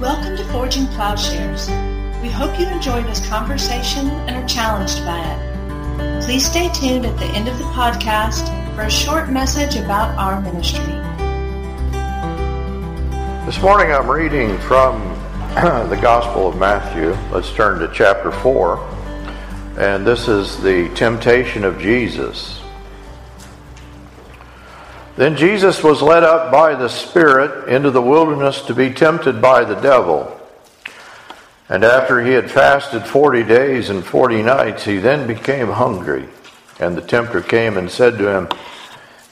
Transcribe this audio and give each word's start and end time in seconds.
Welcome 0.00 0.36
to 0.36 0.44
Forging 0.52 0.86
Plowshares. 0.86 1.68
We 2.22 2.28
hope 2.28 2.56
you 2.56 2.68
enjoy 2.68 3.02
this 3.02 3.26
conversation 3.26 4.06
and 4.06 4.36
are 4.36 4.46
challenged 4.46 5.04
by 5.04 5.18
it. 5.18 6.22
Please 6.22 6.46
stay 6.46 6.68
tuned 6.72 7.04
at 7.04 7.18
the 7.18 7.24
end 7.24 7.48
of 7.48 7.58
the 7.58 7.64
podcast 7.64 8.46
for 8.76 8.82
a 8.82 8.90
short 8.90 9.28
message 9.28 9.74
about 9.74 10.16
our 10.16 10.40
ministry. 10.40 10.94
This 13.44 13.60
morning 13.60 13.90
I'm 13.90 14.08
reading 14.08 14.56
from 14.58 15.00
the 15.90 15.98
Gospel 16.00 16.46
of 16.46 16.56
Matthew. 16.56 17.16
Let's 17.32 17.52
turn 17.52 17.80
to 17.80 17.92
chapter 17.92 18.30
4. 18.30 18.78
And 19.78 20.06
this 20.06 20.28
is 20.28 20.62
the 20.62 20.88
temptation 20.94 21.64
of 21.64 21.76
Jesus. 21.80 22.57
Then 25.18 25.34
Jesus 25.34 25.82
was 25.82 26.00
led 26.00 26.22
up 26.22 26.52
by 26.52 26.76
the 26.76 26.86
Spirit 26.86 27.68
into 27.68 27.90
the 27.90 28.00
wilderness 28.00 28.62
to 28.66 28.72
be 28.72 28.90
tempted 28.90 29.42
by 29.42 29.64
the 29.64 29.74
devil. 29.74 30.40
And 31.68 31.82
after 31.82 32.24
he 32.24 32.30
had 32.30 32.52
fasted 32.52 33.04
forty 33.04 33.42
days 33.42 33.90
and 33.90 34.04
forty 34.04 34.44
nights, 34.44 34.84
he 34.84 34.98
then 34.98 35.26
became 35.26 35.70
hungry. 35.70 36.28
And 36.78 36.96
the 36.96 37.02
tempter 37.02 37.40
came 37.40 37.76
and 37.76 37.90
said 37.90 38.16
to 38.18 38.28
him, 38.28 38.48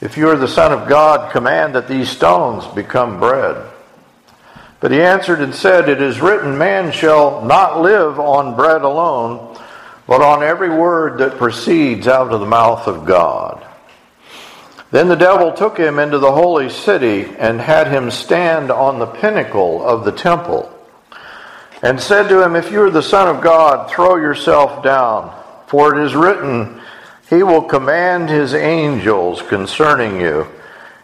If 0.01 0.17
you 0.17 0.27
are 0.27 0.35
the 0.35 0.49
Son 0.49 0.73
of 0.73 0.89
God, 0.89 1.31
command 1.31 1.75
that 1.75 1.87
these 1.87 2.09
stones 2.09 2.67
become 2.75 3.21
bread. 3.21 3.55
But 4.81 4.91
he 4.91 5.01
answered 5.01 5.39
and 5.39 5.55
said, 5.55 5.87
It 5.87 6.01
is 6.01 6.19
written, 6.19 6.57
Man 6.57 6.91
shall 6.91 7.45
not 7.45 7.81
live 7.81 8.19
on 8.19 8.57
bread 8.57 8.81
alone, 8.81 9.57
but 10.05 10.21
on 10.21 10.43
every 10.43 10.69
word 10.69 11.19
that 11.19 11.37
proceeds 11.37 12.09
out 12.09 12.33
of 12.33 12.41
the 12.41 12.45
mouth 12.45 12.87
of 12.87 13.05
God. 13.05 13.63
Then 14.91 15.09
the 15.09 15.15
devil 15.15 15.51
took 15.51 15.77
him 15.77 15.99
into 15.99 16.17
the 16.17 16.31
holy 16.31 16.69
city 16.69 17.25
and 17.37 17.59
had 17.59 17.87
him 17.87 18.09
stand 18.09 18.71
on 18.71 18.99
the 18.99 19.05
pinnacle 19.05 19.85
of 19.85 20.05
the 20.05 20.11
temple 20.11 20.73
and 21.81 21.99
said 21.99 22.27
to 22.29 22.43
him, 22.43 22.55
If 22.55 22.71
you 22.71 22.81
are 22.81 22.89
the 22.89 23.03
Son 23.03 23.33
of 23.33 23.43
God, 23.43 23.89
throw 23.89 24.15
yourself 24.15 24.83
down, 24.83 25.33
for 25.67 25.93
it 25.93 26.05
is 26.05 26.15
written, 26.15 26.81
He 27.29 27.43
will 27.43 27.61
command 27.61 28.29
His 28.29 28.53
angels 28.53 29.41
concerning 29.43 30.19
you, 30.19 30.47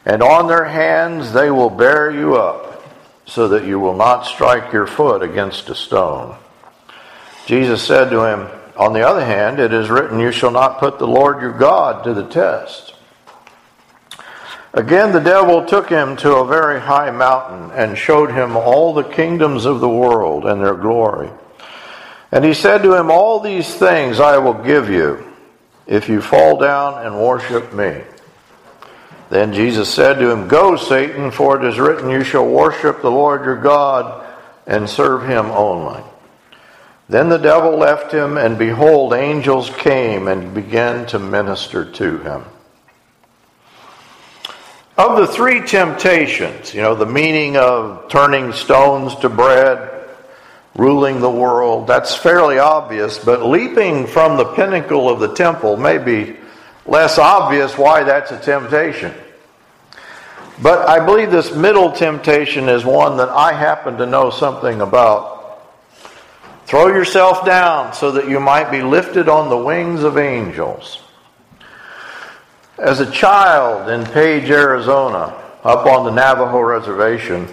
and 0.06 0.24
on 0.24 0.48
their 0.48 0.66
hands 0.66 1.32
they 1.32 1.52
will 1.52 1.70
bear 1.70 2.10
you 2.10 2.36
up, 2.36 2.84
so 3.26 3.50
that 3.50 3.66
you 3.66 3.80
will 3.80 3.96
not 3.96 4.26
strike 4.26 4.74
your 4.74 4.88
foot 4.88 5.22
against 5.22 5.70
a 5.70 5.76
stone. 5.76 6.36
Jesus 7.46 7.84
said 7.84 8.10
to 8.10 8.24
him, 8.24 8.48
On 8.78 8.94
the 8.94 9.08
other 9.08 9.24
hand, 9.24 9.60
it 9.60 9.74
is 9.74 9.90
written, 9.90 10.20
You 10.20 10.32
shall 10.32 10.52
not 10.52 10.80
put 10.80 10.98
the 10.98 11.08
Lord 11.08 11.42
your 11.42 11.58
God 11.58 12.04
to 12.06 12.14
the 12.14 12.28
test. 12.28 12.93
Again, 14.74 15.12
the 15.12 15.20
devil 15.20 15.66
took 15.66 15.88
him 15.88 16.16
to 16.18 16.38
a 16.38 16.48
very 16.48 16.82
high 16.82 17.12
mountain 17.12 17.70
and 17.72 17.96
showed 17.96 18.32
him 18.32 18.58
all 18.58 18.94
the 18.94 19.04
kingdoms 19.04 19.66
of 19.66 19.80
the 19.80 19.90
world 19.90 20.46
and 20.46 20.64
their 20.64 20.74
glory. 20.74 21.30
And 22.32 22.44
he 22.44 22.56
said 22.56 22.82
to 22.82 22.96
him, 22.96 23.12
All 23.12 23.40
these 23.40 23.76
things 23.76 24.20
I 24.20 24.40
will 24.40 24.56
give 24.56 24.90
you 24.90 25.32
if 25.86 26.10
you 26.10 26.22
fall 26.22 26.58
down 26.58 27.06
and 27.06 27.22
worship 27.22 27.72
me. 27.72 28.02
Then 29.30 29.54
Jesus 29.54 29.94
said 29.94 30.18
to 30.20 30.32
him, 30.32 30.48
Go, 30.48 30.76
Satan, 30.76 31.30
for 31.30 31.62
it 31.62 31.68
is 31.68 31.80
written, 31.80 32.10
You 32.10 32.24
shall 32.24 32.48
worship 32.48 33.02
the 33.02 33.12
Lord 33.12 33.46
your 33.46 33.62
God 33.62 34.26
and 34.66 34.90
serve 34.90 35.28
him 35.28 35.48
only. 35.52 36.02
Then 37.10 37.30
the 37.30 37.38
devil 37.38 37.78
left 37.78 38.12
him, 38.12 38.38
and 38.38 38.58
behold, 38.58 39.14
angels 39.14 39.70
came 39.70 40.28
and 40.28 40.54
began 40.56 41.06
to 41.08 41.20
minister 41.20 41.86
to 41.86 42.18
him. 42.20 42.46
Of 44.96 45.18
the 45.18 45.26
three 45.26 45.62
temptations, 45.62 46.72
you 46.72 46.82
know, 46.82 46.94
the 46.94 47.08
meaning 47.08 47.58
of 47.58 48.10
turning 48.10 48.54
stones 48.54 49.16
to 49.18 49.30
bread, 49.30 49.90
ruling 50.76 51.20
the 51.20 51.32
world, 51.32 51.88
that's 51.88 52.16
fairly 52.16 52.60
obvious, 52.60 53.18
but 53.18 53.44
leaping 53.44 54.06
from 54.06 54.38
the 54.38 54.46
pinnacle 54.54 55.10
of 55.10 55.20
the 55.20 55.34
temple 55.34 55.78
may 55.78 55.98
be 55.98 56.36
less 56.86 57.18
obvious 57.18 57.76
why 57.76 58.04
that's 58.04 58.32
a 58.32 58.40
temptation. 58.40 59.14
But 60.62 60.88
I 60.88 61.04
believe 61.04 61.32
this 61.32 61.56
middle 61.56 61.92
temptation 61.92 62.70
is 62.70 62.86
one 62.86 63.18
that 63.18 63.30
I 63.30 63.54
happen 63.54 63.98
to 63.98 64.06
know 64.06 64.30
something 64.30 64.80
about. 64.80 65.60
Throw 66.68 66.88
yourself 66.88 67.46
down 67.46 67.94
so 67.94 68.12
that 68.12 68.30
you 68.30 68.40
might 68.40 68.70
be 68.70 68.84
lifted 68.84 69.28
on 69.28 69.50
the 69.50 69.58
wings 69.58 70.04
of 70.04 70.20
angels. 70.20 71.03
As 72.80 73.00
a 73.00 73.12
child 73.12 73.88
in 73.90 74.04
Page, 74.04 74.50
Arizona, 74.50 75.40
up 75.64 75.86
on 75.86 76.06
the 76.06 76.12
Navajo 76.12 76.60
reservation, 76.60 77.48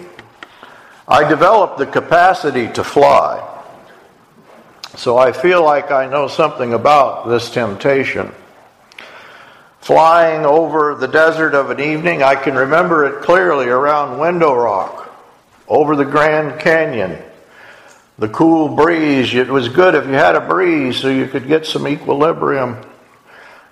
I 1.07 1.29
developed 1.29 1.77
the 1.77 1.85
capacity 1.85 2.67
to 2.69 2.83
fly. 2.83 3.47
So 4.95 5.19
I 5.19 5.31
feel 5.31 5.63
like 5.63 5.91
I 5.91 6.07
know 6.07 6.27
something 6.27 6.73
about 6.73 7.27
this 7.27 7.51
temptation. 7.51 8.31
Flying 9.79 10.43
over 10.43 10.95
the 10.95 11.07
desert 11.07 11.53
of 11.53 11.69
an 11.69 11.79
evening, 11.79 12.23
I 12.23 12.33
can 12.33 12.55
remember 12.55 13.05
it 13.05 13.21
clearly 13.23 13.67
around 13.67 14.19
Window 14.19 14.55
Rock, 14.55 15.15
over 15.67 15.95
the 15.95 16.05
Grand 16.05 16.59
Canyon. 16.59 17.21
The 18.17 18.29
cool 18.29 18.69
breeze, 18.69 19.35
it 19.35 19.49
was 19.49 19.69
good 19.69 19.93
if 19.93 20.05
you 20.07 20.13
had 20.13 20.35
a 20.35 20.41
breeze 20.41 20.97
so 20.97 21.09
you 21.09 21.27
could 21.27 21.47
get 21.47 21.67
some 21.67 21.87
equilibrium. 21.87 22.77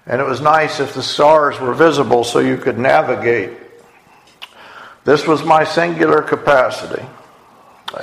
And 0.10 0.20
it 0.20 0.26
was 0.26 0.42
nice 0.42 0.80
if 0.80 0.96
the 0.96 1.04
stars 1.04 1.60
were 1.60 1.76
visible 1.76 2.24
so 2.24 2.40
you 2.40 2.58
could 2.58 2.80
navigate. 2.80 3.52
This 5.06 5.28
was 5.28 5.44
my 5.44 5.64
singular 5.64 6.24
capacity. 6.24 7.06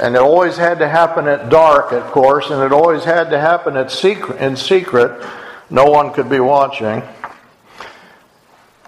And 0.00 0.14
it 0.14 0.22
always 0.22 0.56
had 0.56 0.78
to 0.78 0.88
happen 0.88 1.26
at 1.26 1.48
dark, 1.48 1.90
of 1.90 2.04
course, 2.12 2.50
and 2.50 2.62
it 2.62 2.72
always 2.72 3.02
had 3.02 3.30
to 3.30 3.40
happen 3.40 3.76
at 3.76 3.90
secret, 3.90 4.40
in 4.40 4.56
secret. 4.56 5.20
No 5.68 5.86
one 5.86 6.12
could 6.12 6.28
be 6.30 6.38
watching. 6.38 7.02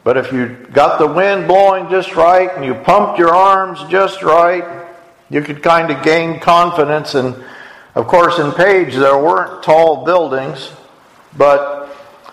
But 0.04 0.16
if 0.16 0.32
you 0.32 0.56
got 0.72 1.00
the 1.00 1.06
wind 1.06 1.48
blowing 1.48 1.90
just 1.90 2.14
right 2.14 2.50
and 2.54 2.64
you 2.64 2.74
pumped 2.74 3.18
your 3.18 3.34
arms 3.34 3.82
just 3.90 4.22
right, 4.22 4.86
you 5.28 5.42
could 5.42 5.62
kind 5.62 5.90
of 5.90 6.04
gain 6.04 6.38
confidence. 6.38 7.16
And 7.16 7.36
of 7.96 8.06
course, 8.06 8.38
in 8.38 8.52
Page, 8.52 8.94
there 8.94 9.18
weren't 9.18 9.64
tall 9.64 10.04
buildings, 10.04 10.70
but 11.36 11.77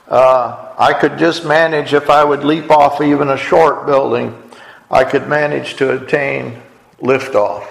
uh, 0.08 0.74
I 0.78 0.94
could 0.94 1.18
just 1.18 1.46
manage 1.46 1.94
if 1.94 2.10
I 2.10 2.24
would 2.24 2.44
leap 2.44 2.70
off 2.70 3.02
even 3.02 3.30
a 3.30 3.38
short 3.38 3.88
building, 3.88 4.36
I 4.92 5.04
could 5.04 5.28
manage 5.28 5.76
to 5.78 6.02
attain 6.02 6.62
liftoff. 7.00 7.68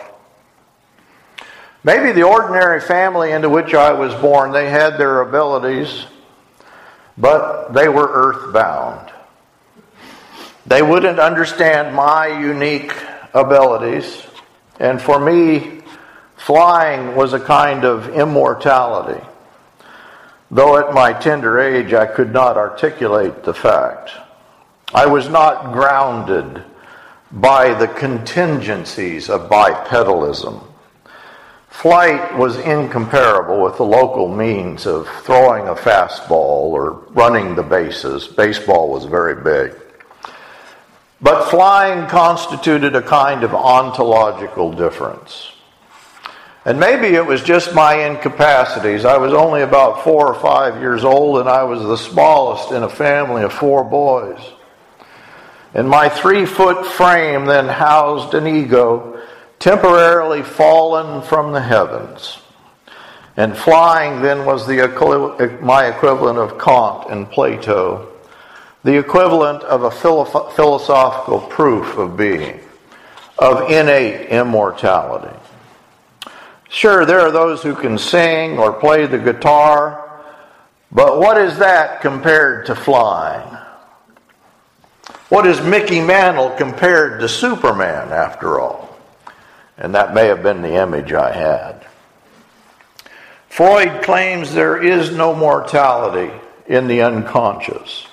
Maybe 1.84 2.12
the 2.12 2.24
ordinary 2.24 2.80
family 2.80 3.32
into 3.32 3.48
which 3.48 3.74
I 3.74 3.92
was 3.92 4.14
born, 4.14 4.52
they 4.52 4.68
had 4.68 4.98
their 4.98 5.20
abilities, 5.20 6.06
but 7.16 7.72
they 7.72 7.88
were 7.88 8.08
earthbound. 8.10 9.12
They 10.66 10.82
wouldn't 10.82 11.20
understand 11.20 11.94
my 11.94 12.26
unique 12.26 12.94
abilities, 13.34 14.26
and 14.80 15.00
for 15.00 15.20
me, 15.20 15.82
flying 16.36 17.14
was 17.14 17.32
a 17.32 17.40
kind 17.40 17.84
of 17.84 18.08
immortality 18.08 19.24
though 20.54 20.78
at 20.78 20.94
my 20.94 21.12
tender 21.12 21.58
age 21.58 21.92
I 21.92 22.06
could 22.06 22.32
not 22.32 22.56
articulate 22.56 23.42
the 23.42 23.52
fact. 23.52 24.12
I 24.94 25.04
was 25.06 25.28
not 25.28 25.72
grounded 25.72 26.62
by 27.32 27.74
the 27.74 27.88
contingencies 27.88 29.28
of 29.28 29.50
bipedalism. 29.50 30.64
Flight 31.68 32.38
was 32.38 32.56
incomparable 32.58 33.60
with 33.60 33.76
the 33.78 33.84
local 33.84 34.28
means 34.28 34.86
of 34.86 35.08
throwing 35.24 35.66
a 35.66 35.74
fastball 35.74 36.70
or 36.70 36.92
running 37.10 37.56
the 37.56 37.64
bases. 37.64 38.28
Baseball 38.28 38.88
was 38.88 39.06
very 39.06 39.34
big. 39.42 39.76
But 41.20 41.50
flying 41.50 42.06
constituted 42.06 42.94
a 42.94 43.02
kind 43.02 43.42
of 43.42 43.54
ontological 43.54 44.72
difference. 44.72 45.50
And 46.64 46.80
maybe 46.80 47.08
it 47.08 47.26
was 47.26 47.42
just 47.42 47.74
my 47.74 48.06
incapacities. 48.06 49.04
I 49.04 49.18
was 49.18 49.34
only 49.34 49.60
about 49.60 50.02
four 50.02 50.26
or 50.26 50.40
five 50.40 50.80
years 50.80 51.04
old, 51.04 51.38
and 51.38 51.48
I 51.48 51.64
was 51.64 51.82
the 51.82 51.98
smallest 51.98 52.72
in 52.72 52.82
a 52.82 52.88
family 52.88 53.42
of 53.42 53.52
four 53.52 53.84
boys. 53.84 54.40
And 55.74 55.88
my 55.88 56.08
three 56.08 56.46
foot 56.46 56.86
frame 56.86 57.44
then 57.44 57.68
housed 57.68 58.32
an 58.34 58.46
ego 58.46 59.20
temporarily 59.58 60.42
fallen 60.42 61.20
from 61.22 61.52
the 61.52 61.60
heavens. 61.60 62.38
And 63.36 63.56
flying 63.56 64.22
then 64.22 64.46
was 64.46 64.66
the, 64.66 65.58
my 65.60 65.86
equivalent 65.86 66.38
of 66.38 66.58
Kant 66.58 67.10
and 67.10 67.28
Plato, 67.28 68.12
the 68.84 68.96
equivalent 68.96 69.64
of 69.64 69.82
a 69.82 69.90
philosophical 69.90 71.40
proof 71.40 71.98
of 71.98 72.16
being, 72.16 72.60
of 73.38 73.70
innate 73.70 74.28
immortality. 74.28 75.36
Sure, 76.74 77.06
there 77.06 77.20
are 77.20 77.30
those 77.30 77.62
who 77.62 77.76
can 77.76 77.96
sing 77.96 78.58
or 78.58 78.72
play 78.72 79.06
the 79.06 79.16
guitar, 79.16 80.20
but 80.90 81.20
what 81.20 81.38
is 81.38 81.58
that 81.58 82.00
compared 82.00 82.66
to 82.66 82.74
flying? 82.74 83.56
What 85.28 85.46
is 85.46 85.62
Mickey 85.62 86.00
Mantle 86.00 86.50
compared 86.50 87.20
to 87.20 87.28
Superman, 87.28 88.10
after 88.12 88.58
all? 88.58 88.98
And 89.78 89.94
that 89.94 90.14
may 90.14 90.26
have 90.26 90.42
been 90.42 90.62
the 90.62 90.74
image 90.74 91.12
I 91.12 91.32
had. 91.32 91.86
Freud 93.48 94.02
claims 94.02 94.52
there 94.52 94.82
is 94.82 95.12
no 95.12 95.32
mortality 95.32 96.34
in 96.66 96.88
the 96.88 97.02
unconscious. 97.02 98.04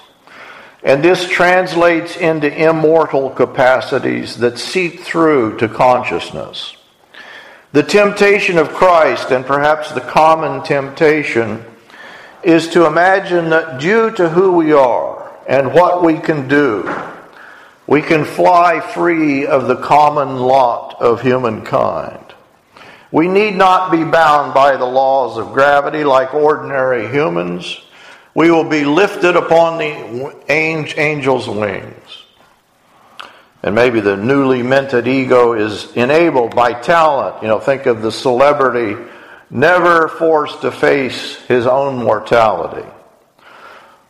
And 0.83 1.03
this 1.03 1.27
translates 1.27 2.15
into 2.15 2.55
immortal 2.55 3.31
capacities 3.31 4.37
that 4.37 4.59
seep 4.59 4.99
through 4.99 5.57
to 5.57 5.67
consciousness. 5.67 6.75
The 7.73 7.83
temptation 7.83 8.57
of 8.57 8.73
Christ, 8.73 9.31
and 9.31 9.45
perhaps 9.45 9.93
the 9.93 10.01
common 10.01 10.61
temptation, 10.61 11.63
is 12.43 12.67
to 12.69 12.85
imagine 12.85 13.49
that 13.51 13.79
due 13.79 14.11
to 14.11 14.27
who 14.27 14.51
we 14.51 14.73
are 14.73 15.31
and 15.47 15.73
what 15.73 16.03
we 16.03 16.19
can 16.19 16.49
do, 16.49 16.93
we 17.87 18.01
can 18.01 18.25
fly 18.25 18.81
free 18.81 19.45
of 19.45 19.69
the 19.69 19.77
common 19.77 20.35
lot 20.35 20.97
of 20.99 21.21
humankind. 21.21 22.33
We 23.09 23.29
need 23.29 23.55
not 23.55 23.89
be 23.89 24.03
bound 24.03 24.53
by 24.53 24.75
the 24.75 24.85
laws 24.85 25.37
of 25.37 25.53
gravity 25.53 26.03
like 26.03 26.33
ordinary 26.33 27.07
humans. 27.07 27.79
We 28.35 28.51
will 28.51 28.69
be 28.69 28.83
lifted 28.83 29.37
upon 29.37 29.77
the 29.77 30.35
angel's 30.49 31.47
wings. 31.47 32.00
And 33.63 33.75
maybe 33.75 33.99
the 33.99 34.17
newly 34.17 34.63
minted 34.63 35.07
ego 35.07 35.53
is 35.53 35.91
enabled 35.93 36.55
by 36.55 36.73
talent. 36.73 37.43
You 37.43 37.47
know, 37.47 37.59
think 37.59 37.85
of 37.85 38.01
the 38.01 38.11
celebrity 38.11 38.95
never 39.51 40.07
forced 40.07 40.61
to 40.61 40.71
face 40.71 41.35
his 41.47 41.67
own 41.67 42.03
mortality. 42.03 42.87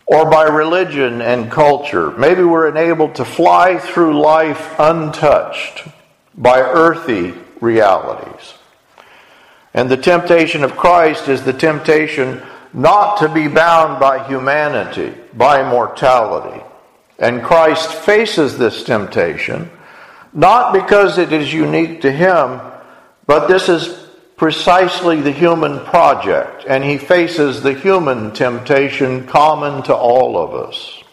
Or 0.05 0.29
by 0.29 0.43
religion 0.43 1.21
and 1.21 1.51
culture. 1.51 2.11
Maybe 2.11 2.43
we're 2.43 2.69
enabled 2.69 3.15
to 3.15 3.25
fly 3.25 3.77
through 3.77 4.21
life 4.21 4.79
untouched 4.79 5.87
by 6.35 6.59
earthy 6.61 7.33
realities. 7.59 8.53
And 9.73 9.89
the 9.89 9.97
temptation 9.97 10.63
of 10.63 10.75
Christ 10.75 11.27
is 11.27 11.43
the 11.43 11.53
temptation 11.53 12.41
not 12.73 13.17
to 13.19 13.29
be 13.29 13.47
bound 13.47 13.99
by 13.99 14.25
humanity, 14.27 15.13
by 15.33 15.67
mortality. 15.69 16.61
And 17.21 17.43
Christ 17.43 17.93
faces 17.93 18.57
this 18.57 18.83
temptation, 18.83 19.69
not 20.33 20.73
because 20.73 21.19
it 21.19 21.31
is 21.31 21.53
unique 21.53 22.01
to 22.01 22.11
him, 22.11 22.59
but 23.27 23.47
this 23.47 23.69
is 23.69 24.07
precisely 24.37 25.21
the 25.21 25.31
human 25.31 25.79
project, 25.81 26.65
and 26.67 26.83
he 26.83 26.97
faces 26.97 27.61
the 27.61 27.75
human 27.75 28.31
temptation 28.31 29.27
common 29.27 29.83
to 29.83 29.95
all 29.95 30.35
of 30.35 30.67
us. 30.67 31.03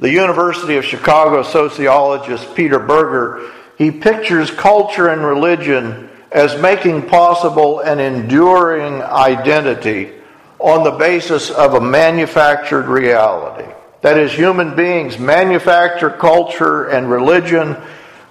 The 0.00 0.10
University 0.10 0.76
of 0.76 0.84
Chicago 0.84 1.44
sociologist 1.44 2.56
Peter 2.56 2.80
Berger, 2.80 3.52
he 3.78 3.92
pictures 3.92 4.50
culture 4.50 5.06
and 5.06 5.24
religion 5.24 6.10
as 6.32 6.60
making 6.60 7.06
possible 7.06 7.78
an 7.78 8.00
enduring 8.00 9.00
identity 9.02 10.10
on 10.58 10.82
the 10.82 10.90
basis 10.90 11.48
of 11.50 11.74
a 11.74 11.80
manufactured 11.80 12.86
reality. 12.86 13.70
That 14.04 14.18
is, 14.18 14.34
human 14.34 14.76
beings 14.76 15.18
manufacture 15.18 16.10
culture 16.10 16.90
and 16.90 17.10
religion 17.10 17.74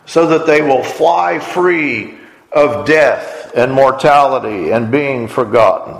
so 0.06 0.28
that 0.28 0.46
they 0.46 0.62
will 0.62 0.84
fly 0.84 1.40
free 1.40 2.14
of 2.52 2.86
death 2.86 3.52
and 3.56 3.74
mortality 3.74 4.72
and 4.72 4.92
being 4.92 5.28
forgotten. 5.28 5.98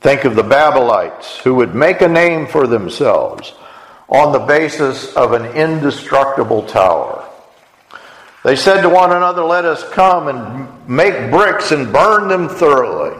Think 0.00 0.24
of 0.24 0.34
the 0.34 0.42
Babylonites 0.42 1.36
who 1.42 1.54
would 1.54 1.76
make 1.76 2.00
a 2.00 2.08
name 2.08 2.48
for 2.48 2.66
themselves 2.66 3.52
on 4.08 4.32
the 4.32 4.40
basis 4.40 5.14
of 5.14 5.34
an 5.34 5.44
indestructible 5.52 6.64
tower. 6.64 7.24
They 8.42 8.56
said 8.56 8.82
to 8.82 8.88
one 8.88 9.12
another, 9.12 9.44
Let 9.44 9.64
us 9.64 9.88
come 9.90 10.26
and 10.26 10.88
make 10.88 11.30
bricks 11.30 11.70
and 11.70 11.92
burn 11.92 12.26
them 12.26 12.48
thoroughly. 12.48 13.16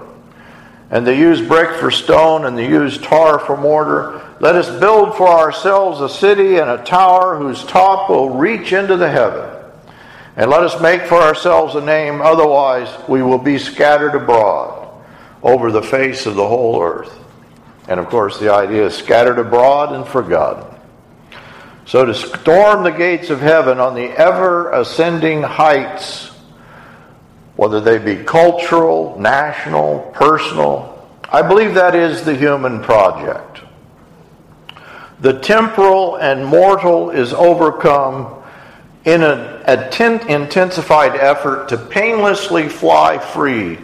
And 0.93 1.07
they 1.07 1.19
used 1.19 1.49
brick 1.49 1.81
for 1.81 1.91
stone 1.91 2.45
and 2.45 2.57
they 2.57 2.69
used 2.69 3.03
tar 3.03 3.39
for 3.39 3.57
mortar. 3.57 4.21
Let 4.41 4.57
us 4.57 4.69
build 4.79 5.17
for 5.17 5.27
ourselves 5.27 6.03
a 6.03 6.09
city 6.09 6.59
and 6.59 6.69
a 6.69 6.85
tower 6.85 7.39
whose 7.39 7.65
top 7.65 8.11
will 8.11 8.29
reach 8.29 8.75
into 8.75 8.99
the 8.99 9.11
heaven. 9.11 9.49
And 10.37 10.51
let 10.51 10.63
us 10.63 10.81
make 10.83 11.03
for 11.03 11.17
ourselves 11.17 11.75
a 11.75 11.81
name, 11.81 12.21
otherwise, 12.21 12.89
we 13.09 13.23
will 13.23 13.39
be 13.39 13.59
scattered 13.59 14.15
abroad 14.15 14.91
over 15.43 15.73
the 15.73 15.83
face 15.83 16.27
of 16.27 16.35
the 16.35 16.47
whole 16.47 16.83
earth. 16.83 17.19
And 17.89 17.99
of 17.99 18.09
course, 18.09 18.39
the 18.39 18.53
idea 18.53 18.87
is 18.87 18.95
scattered 18.95 19.39
abroad 19.39 19.95
and 19.95 20.07
forgotten. 20.07 20.79
So 21.87 22.05
to 22.05 22.15
storm 22.15 22.85
the 22.85 22.91
gates 22.91 23.31
of 23.31 23.41
heaven 23.41 23.81
on 23.81 23.95
the 23.95 24.11
ever 24.11 24.71
ascending 24.73 25.43
heights, 25.43 26.32
whether 27.63 27.81
they 27.81 27.97
be 27.97 28.25
cultural, 28.25 29.17
national, 29.21 30.01
personal, 30.15 31.09
I 31.31 31.43
believe 31.43 31.75
that 31.75 31.95
is 31.95 32.25
the 32.25 32.35
human 32.35 32.83
project. 32.83 33.61
The 35.21 35.39
temporal 35.39 36.17
and 36.17 36.45
mortal 36.45 37.11
is 37.11 37.33
overcome 37.33 38.43
in 39.05 39.23
an 39.23 39.63
intensified 40.29 41.15
effort 41.15 41.69
to 41.69 41.77
painlessly 41.77 42.69
fly 42.69 43.19
free 43.19 43.79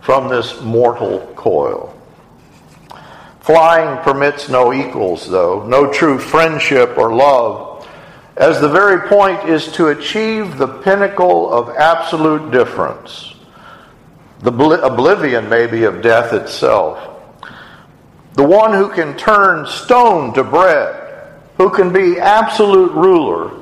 from 0.00 0.30
this 0.30 0.58
mortal 0.62 1.18
coil. 1.36 1.94
Flying 3.40 4.02
permits 4.02 4.48
no 4.48 4.72
equals, 4.72 5.28
though, 5.28 5.66
no 5.66 5.92
true 5.92 6.18
friendship 6.18 6.96
or 6.96 7.14
love, 7.14 7.69
as 8.36 8.60
the 8.60 8.68
very 8.68 9.08
point 9.08 9.48
is 9.48 9.70
to 9.72 9.88
achieve 9.88 10.56
the 10.56 10.66
pinnacle 10.66 11.52
of 11.52 11.70
absolute 11.70 12.50
difference, 12.50 13.34
the 14.40 14.52
oblivion, 14.82 15.48
maybe, 15.48 15.84
of 15.84 16.00
death 16.02 16.32
itself. 16.32 17.06
The 18.34 18.44
one 18.44 18.72
who 18.72 18.88
can 18.88 19.16
turn 19.16 19.66
stone 19.66 20.32
to 20.34 20.44
bread, 20.44 21.32
who 21.56 21.70
can 21.70 21.92
be 21.92 22.18
absolute 22.18 22.92
ruler, 22.92 23.60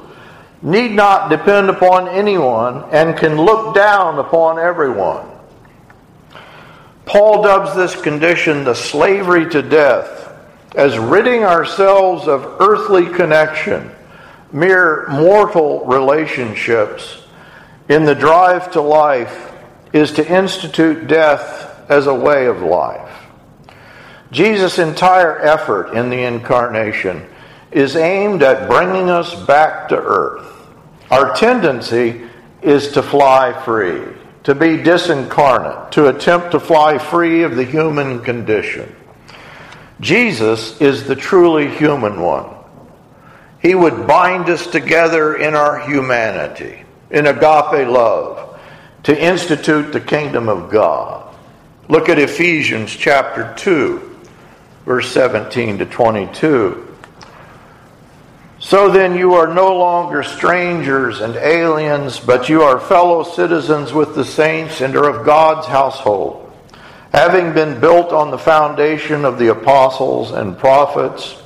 need 0.63 0.93
not 0.93 1.31
depend 1.31 1.71
upon 1.71 2.09
anyone 2.09 2.85
and 2.91 3.17
can 3.17 3.37
look 3.37 3.75
down 3.75 4.19
upon 4.19 4.59
everyone. 4.59 5.27
Paul 7.07 7.43
dubs 7.43 7.75
this 7.75 8.01
condition 8.01 8.65
the 8.65 8.75
slavery 8.75 9.49
to 9.51 9.63
death 9.63 10.33
as 10.77 10.99
ridding 10.99 11.43
ourselves 11.43 12.29
of 12.29 12.45
earthly 12.61 13.07
connection, 13.07 13.91
mere 14.53 15.07
mortal 15.09 15.85
relationships, 15.87 17.23
in 17.89 18.05
the 18.05 18.15
drive 18.15 18.71
to 18.73 18.81
life 18.81 19.53
is 19.93 20.13
to 20.13 20.37
institute 20.37 21.07
death 21.07 21.91
as 21.91 22.07
a 22.07 22.15
way 22.15 22.47
of 22.47 22.61
life. 22.61 23.11
Jesus' 24.31 24.79
entire 24.79 25.39
effort 25.39 25.95
in 25.95 26.11
the 26.11 26.23
incarnation 26.23 27.27
is 27.71 27.97
aimed 27.97 28.43
at 28.43 28.69
bringing 28.69 29.09
us 29.09 29.35
back 29.47 29.89
to 29.89 29.97
earth. 29.97 30.47
Our 31.11 31.35
tendency 31.35 32.29
is 32.61 32.93
to 32.93 33.03
fly 33.03 33.59
free 33.65 34.19
to 34.49 34.55
be 34.55 34.79
disincarnate, 34.79 35.91
to 35.91 36.09
attempt 36.09 36.53
to 36.53 36.59
fly 36.59 36.97
free 36.97 37.43
of 37.43 37.55
the 37.55 37.65
human 37.65 38.23
condition. 38.23 38.97
Jesus 40.01 40.81
is 40.81 41.05
the 41.05 41.15
truly 41.15 41.69
human 41.69 42.19
one. 42.19 42.47
He 43.61 43.75
would 43.75 44.07
bind 44.07 44.49
us 44.49 44.67
together 44.67 45.37
in 45.37 45.55
our 45.55 45.81
humanity, 45.81 46.85
in 47.11 47.27
agape 47.27 47.89
love, 47.89 48.61
to 49.05 49.21
institute 49.21 49.93
the 49.93 50.01
kingdom 50.01 50.49
of 50.49 50.71
God. 50.71 51.35
Look 51.89 52.09
at 52.09 52.19
Ephesians 52.19 52.95
chapter 52.95 53.55
2, 53.57 54.17
verse 54.85 55.11
17 55.11 55.79
to 55.79 55.87
22. 55.87 56.85
So 58.61 58.91
then, 58.91 59.17
you 59.17 59.35
are 59.35 59.53
no 59.53 59.77
longer 59.77 60.23
strangers 60.23 61.21
and 61.21 61.37
aliens, 61.37 62.19
but 62.21 62.49
you 62.49 62.63
are 62.63 62.81
fellow 62.81 63.23
citizens 63.23 63.93
with 63.93 64.15
the 64.15 64.25
saints 64.25 64.81
and 64.81 64.95
are 64.97 65.09
of 65.09 65.25
God's 65.25 65.67
household, 65.67 66.53
having 67.13 67.55
been 67.55 67.81
built 67.81 68.13
on 68.13 68.31
the 68.31 68.39
foundation 68.39 69.25
of 69.25 69.39
the 69.39 69.49
apostles 69.49 70.33
and 70.33 70.59
prophets, 70.59 71.41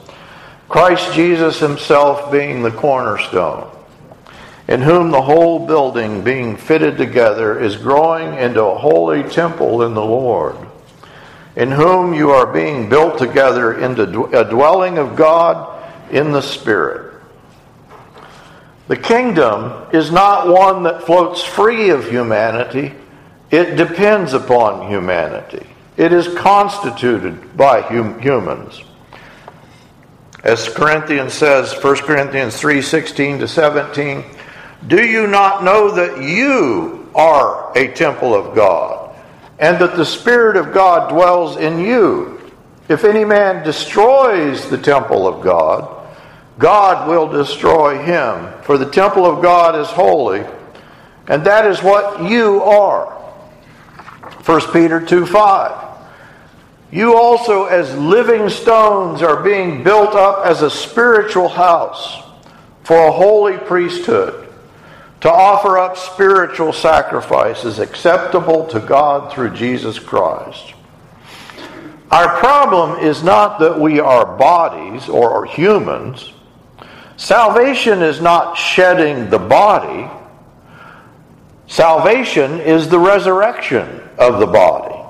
Christ 0.73 1.13
Jesus 1.13 1.61
himself 1.61 2.33
being 2.33 2.63
the 2.63 2.71
cornerstone, 2.71 3.71
in 4.67 4.81
whom 4.81 5.11
the 5.11 5.21
whole 5.21 5.67
building, 5.67 6.25
being 6.25 6.57
fitted 6.57 6.97
together, 6.97 7.61
is 7.61 7.77
growing 7.77 8.33
into 8.39 8.65
a 8.65 8.79
holy 8.79 9.23
temple 9.23 9.83
in 9.83 9.93
the 9.93 10.01
Lord, 10.01 10.57
in 11.57 11.71
whom 11.71 12.15
you 12.15 12.31
are 12.31 12.51
being 12.51 12.89
built 12.89 13.19
together 13.19 13.81
into 13.81 14.25
a 14.35 14.49
dwelling 14.49 14.97
of 14.97 15.15
God 15.15 15.85
in 16.11 16.33
the 16.33 16.41
Spirit. 16.41 17.21
The 18.89 18.97
kingdom 18.97 19.91
is 19.93 20.11
not 20.11 20.49
one 20.49 20.85
that 20.85 21.05
floats 21.05 21.45
free 21.45 21.91
of 21.91 22.09
humanity, 22.09 22.95
it 23.51 23.77
depends 23.77 24.33
upon 24.33 24.89
humanity. 24.89 25.67
It 25.99 26.15
is 26.15 26.35
constituted 26.35 27.59
by 27.59 27.83
hum- 27.83 28.19
humans. 28.21 28.83
As 30.43 30.69
Corinthians 30.69 31.35
says, 31.35 31.73
1 31.73 31.97
Corinthians 31.99 32.57
3 32.59 32.83
16 32.83 33.39
to 33.41 33.49
17, 33.49 34.25
Do 34.87 35.05
you 35.05 35.29
not 35.29 35.63
know 35.63 35.93
that 35.93 36.21
you 36.23 37.09
are 37.15 37.77
a 37.79 37.93
temple 37.93 38.35
of 38.35 38.55
God, 38.55 39.15
and 39.61 39.79
that 39.79 39.97
the 39.97 40.05
Spirit 40.05 40.57
of 40.57 40.73
God 40.73 41.11
dwells 41.11 41.57
in 41.57 41.79
you? 41.79 42.41
If 42.89 43.05
any 43.05 43.25
man 43.25 43.65
destroys 43.65 44.69
the 44.69 44.79
temple 44.79 45.29
of 45.29 45.45
God, 45.45 46.03
God 46.59 47.09
will 47.09 47.29
destroy 47.29 48.03
him. 48.03 48.53
For 48.63 48.77
the 48.77 48.91
temple 48.91 49.25
of 49.25 49.43
God 49.43 49.79
is 49.79 49.89
holy, 49.89 50.45
and 51.29 51.45
that 51.47 51.67
is 51.67 51.83
what 51.83 52.29
you 52.29 52.63
are. 52.63 53.07
1 54.45 54.61
Peter 54.73 55.01
2 55.01 55.25
5. 55.25 55.82
You 56.93 57.17
also, 57.17 57.65
as 57.65 57.97
living 57.97 58.51
stones, 58.51 59.23
are 59.23 59.43
being 59.43 59.83
built 59.83 60.15
up 60.15 60.45
as 60.45 60.61
a 60.61 60.71
spiritual 60.71 61.49
house 61.49 62.23
for 62.85 63.09
a 63.09 63.11
holy 63.11 63.57
priesthood 63.57 64.53
to 65.23 65.31
offer 65.31 65.79
up 65.79 65.97
spiritual 65.97 66.73
sacrifices 66.73 67.79
acceptable 67.79 68.67
to 68.67 68.79
God 68.79 69.33
through 69.33 69.55
Jesus 69.55 69.99
Christ. 69.99 70.75
Our 72.11 72.37
problem 72.37 72.99
is 72.99 73.23
not 73.23 73.59
that 73.61 73.81
we 73.81 73.99
are 73.99 74.37
bodies 74.37 75.09
or 75.09 75.31
are 75.31 75.47
humans. 75.47 76.31
Salvation 77.17 78.03
is 78.03 78.21
not 78.21 78.59
shedding 78.59 79.31
the 79.31 79.39
body. 79.39 80.11
Salvation 81.69 82.61
is 82.61 82.89
the 82.89 82.99
resurrection 82.99 84.03
of 84.19 84.41
the 84.41 84.47
body. 84.47 85.02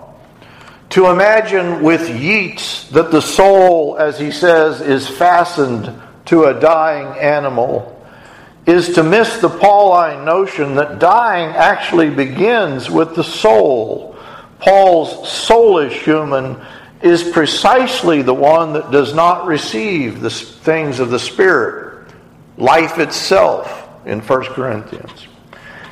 To 0.92 1.06
imagine 1.06 1.82
with 1.82 2.10
Yeats 2.10 2.86
that 2.90 3.10
the 3.10 3.22
soul, 3.22 3.96
as 3.96 4.18
he 4.18 4.30
says, 4.30 4.82
is 4.82 5.08
fastened 5.08 5.90
to 6.26 6.44
a 6.44 6.60
dying 6.60 7.18
animal 7.18 7.98
is 8.66 8.94
to 8.96 9.02
miss 9.02 9.38
the 9.38 9.48
Pauline 9.48 10.26
notion 10.26 10.74
that 10.74 10.98
dying 10.98 11.48
actually 11.56 12.10
begins 12.10 12.90
with 12.90 13.14
the 13.14 13.24
soul. 13.24 14.18
Paul's 14.58 15.26
soulish 15.26 15.92
human 15.92 16.60
is 17.00 17.24
precisely 17.24 18.20
the 18.20 18.34
one 18.34 18.74
that 18.74 18.90
does 18.90 19.14
not 19.14 19.46
receive 19.46 20.20
the 20.20 20.28
things 20.28 21.00
of 21.00 21.08
the 21.08 21.18
Spirit, 21.18 22.12
life 22.58 22.98
itself 22.98 23.88
in 24.04 24.20
1 24.20 24.42
Corinthians. 24.52 25.26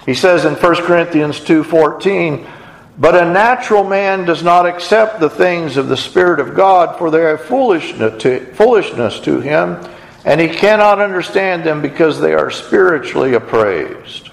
He 0.05 0.13
says 0.13 0.45
in 0.45 0.57
1 0.57 0.75
Corinthians 0.83 1.41
2:14, 1.41 2.47
"But 3.01 3.17
a 3.17 3.25
natural 3.25 3.83
man 3.83 4.27
does 4.27 4.43
not 4.43 4.67
accept 4.67 5.21
the 5.21 5.31
things 5.31 5.79
of 5.79 5.89
the 5.89 5.97
Spirit 5.97 6.39
of 6.39 6.55
God, 6.55 6.99
for 6.99 7.11
they 7.11 7.23
are 7.23 7.39
foolishness 7.39 8.23
to, 8.23 8.41
foolishness 8.53 9.19
to 9.21 9.41
him, 9.41 9.79
and 10.27 10.39
he 10.39 10.49
cannot 10.49 11.01
understand 11.01 11.65
them 11.65 11.81
because 11.81 12.21
they 12.21 12.35
are 12.35 12.51
spiritually 12.51 13.33
appraised." 13.33 14.29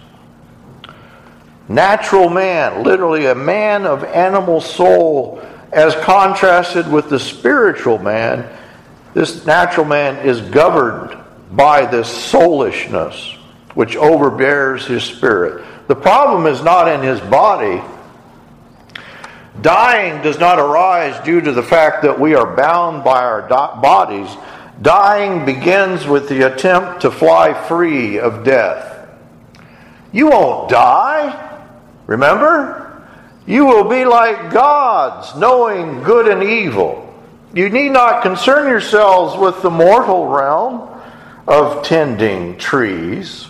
Natural 1.69 2.29
man, 2.29 2.83
literally 2.83 3.25
a 3.25 3.35
man 3.35 3.85
of 3.85 4.03
animal 4.03 4.59
soul, 4.59 5.39
as 5.71 5.95
contrasted 5.95 6.91
with 6.91 7.09
the 7.09 7.19
spiritual 7.19 7.99
man, 7.99 8.45
this 9.13 9.45
natural 9.45 9.85
man 9.85 10.17
is 10.25 10.41
governed 10.41 11.15
by 11.51 11.85
this 11.85 12.09
soulishness 12.09 13.35
which 13.75 13.95
overbears 13.95 14.85
his 14.85 15.03
spirit. 15.03 15.63
The 15.87 15.95
problem 15.95 16.47
is 16.47 16.61
not 16.63 16.87
in 16.89 17.01
his 17.01 17.19
body. 17.21 17.81
Dying 19.61 20.21
does 20.21 20.39
not 20.39 20.59
arise 20.59 21.23
due 21.25 21.41
to 21.41 21.51
the 21.51 21.63
fact 21.63 22.03
that 22.03 22.19
we 22.19 22.35
are 22.35 22.55
bound 22.55 23.03
by 23.03 23.23
our 23.23 23.47
bodies. 23.47 24.29
Dying 24.81 25.45
begins 25.45 26.05
with 26.05 26.29
the 26.29 26.53
attempt 26.53 27.01
to 27.01 27.11
fly 27.11 27.53
free 27.67 28.19
of 28.19 28.43
death. 28.43 29.07
You 30.11 30.27
won't 30.27 30.69
die. 30.69 31.59
Remember? 32.05 33.03
You 33.47 33.65
will 33.65 33.85
be 33.89 34.05
like 34.05 34.51
gods, 34.51 35.35
knowing 35.35 36.03
good 36.03 36.27
and 36.27 36.43
evil. 36.43 37.03
You 37.53 37.69
need 37.69 37.89
not 37.89 38.21
concern 38.21 38.67
yourselves 38.67 39.37
with 39.37 39.61
the 39.61 39.69
mortal 39.69 40.27
realm 40.27 40.89
of 41.47 41.83
tending 41.83 42.57
trees. 42.57 43.47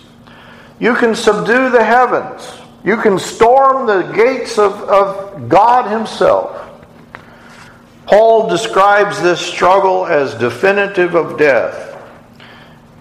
You 0.79 0.95
can 0.95 1.15
subdue 1.15 1.71
the 1.71 1.83
heavens. 1.83 2.56
You 2.87 2.95
can 2.95 3.19
storm 3.19 3.85
the 3.85 4.13
gates 4.13 4.57
of, 4.57 4.71
of 4.83 5.49
God 5.49 5.91
Himself. 5.91 6.71
Paul 8.05 8.47
describes 8.47 9.21
this 9.21 9.41
struggle 9.41 10.05
as 10.05 10.33
definitive 10.35 11.13
of 11.13 11.37
death. 11.37 12.01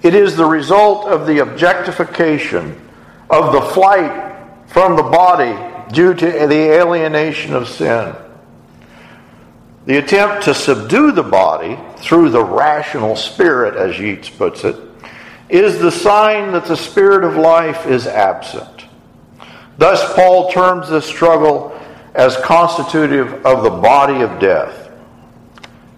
It 0.03 0.13
is 0.13 0.35
the 0.35 0.45
result 0.45 1.07
of 1.07 1.29
the 1.29 1.39
objectification, 1.39 2.81
of 3.31 3.53
the 3.53 3.61
flight 3.61 4.35
from 4.67 4.97
the 4.97 5.05
body 5.05 5.57
due 5.95 6.15
to 6.15 6.27
the 6.27 6.81
alienation 6.81 7.55
of 7.55 7.69
sin. 7.69 8.13
The 9.85 9.99
attempt 9.99 10.47
to 10.47 10.55
subdue 10.55 11.13
the 11.13 11.23
body 11.23 11.79
through 11.99 12.31
the 12.31 12.43
rational 12.43 13.15
spirit, 13.15 13.77
as 13.77 14.01
Yeats 14.01 14.31
puts 14.31 14.65
it, 14.65 14.75
is 15.49 15.79
the 15.79 15.93
sign 15.93 16.51
that 16.55 16.65
the 16.65 16.77
spirit 16.77 17.23
of 17.23 17.37
life 17.37 17.87
is 17.87 18.09
absent. 18.09 18.76
Thus, 19.79 20.15
Paul 20.15 20.51
terms 20.51 20.89
this 20.89 21.05
struggle 21.05 21.79
as 22.15 22.37
constitutive 22.39 23.45
of 23.45 23.63
the 23.63 23.71
body 23.71 24.23
of 24.23 24.39
death. 24.41 24.91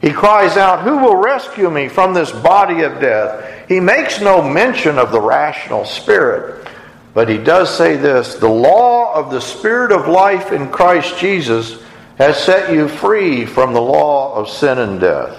He 0.01 0.11
cries 0.11 0.57
out, 0.57 0.83
Who 0.83 0.99
will 0.99 1.17
rescue 1.17 1.71
me 1.71 1.89
from 1.89 2.15
this 2.15 2.31
body 2.31 2.83
of 2.83 3.01
death? 3.01 3.69
He 3.69 3.81
makes 3.81 4.21
no 4.21 4.43
mention 4.43 4.99
of 4.99 5.13
the 5.13 5.21
rational 5.21 5.85
spirit, 5.85 6.67
but 7.15 7.29
he 7.29 7.39
does 7.39 7.75
say 7.77 7.97
this 7.97 8.35
the 8.37 8.49
law 8.49 9.13
of 9.15 9.31
the 9.31 9.41
Spirit 9.41 9.93
of 9.93 10.09
life 10.09 10.53
in 10.53 10.71
Christ 10.71 11.19
Jesus 11.19 11.83
has 12.17 12.43
set 12.43 12.73
you 12.73 12.89
free 12.89 13.45
from 13.47 13.73
the 13.73 13.81
law 13.81 14.35
of 14.35 14.49
sin 14.49 14.79
and 14.79 15.01
death. 15.01 15.37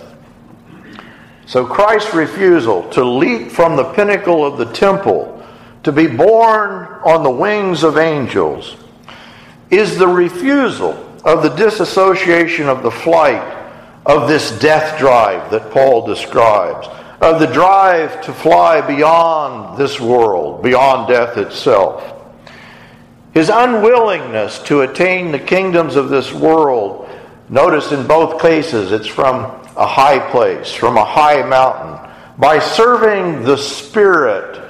So 1.45 1.65
Christ's 1.65 2.13
refusal 2.13 2.87
to 2.91 3.03
leap 3.03 3.51
from 3.51 3.75
the 3.75 3.91
pinnacle 3.93 4.45
of 4.45 4.57
the 4.57 4.71
temple, 4.71 5.38
to 5.83 5.91
be 5.91 6.07
borne 6.07 6.85
on 7.03 7.23
the 7.23 7.29
wings 7.29 7.83
of 7.83 7.97
angels, 7.97 8.75
is 9.69 9.97
the 9.97 10.07
refusal 10.07 10.93
of 11.23 11.43
the 11.43 11.49
disassociation 11.49 12.67
of 12.67 12.83
the 12.83 12.91
flight 12.91 13.57
of 14.05 14.27
this 14.27 14.57
death 14.59 14.97
drive 14.97 15.51
that 15.51 15.71
Paul 15.71 16.07
describes 16.07 16.87
of 17.21 17.39
the 17.39 17.47
drive 17.47 18.21
to 18.21 18.33
fly 18.33 18.81
beyond 18.81 19.77
this 19.77 19.99
world, 19.99 20.63
beyond 20.63 21.09
death 21.09 21.37
itself. 21.37 22.15
His 23.33 23.49
unwillingness 23.49 24.59
to 24.63 24.81
attain 24.81 25.31
the 25.31 25.39
kingdoms 25.39 25.95
of 25.95 26.09
this 26.09 26.33
world, 26.33 27.09
notice 27.49 27.91
in 27.91 28.07
both 28.07 28.41
cases 28.41 28.91
it's 28.91 29.07
from 29.07 29.43
a 29.75 29.85
high 29.85 30.19
place, 30.31 30.71
from 30.71 30.97
a 30.97 31.05
high 31.05 31.43
mountain, 31.43 32.09
by 32.37 32.59
serving 32.59 33.43
the 33.43 33.57
spirit, 33.57 34.68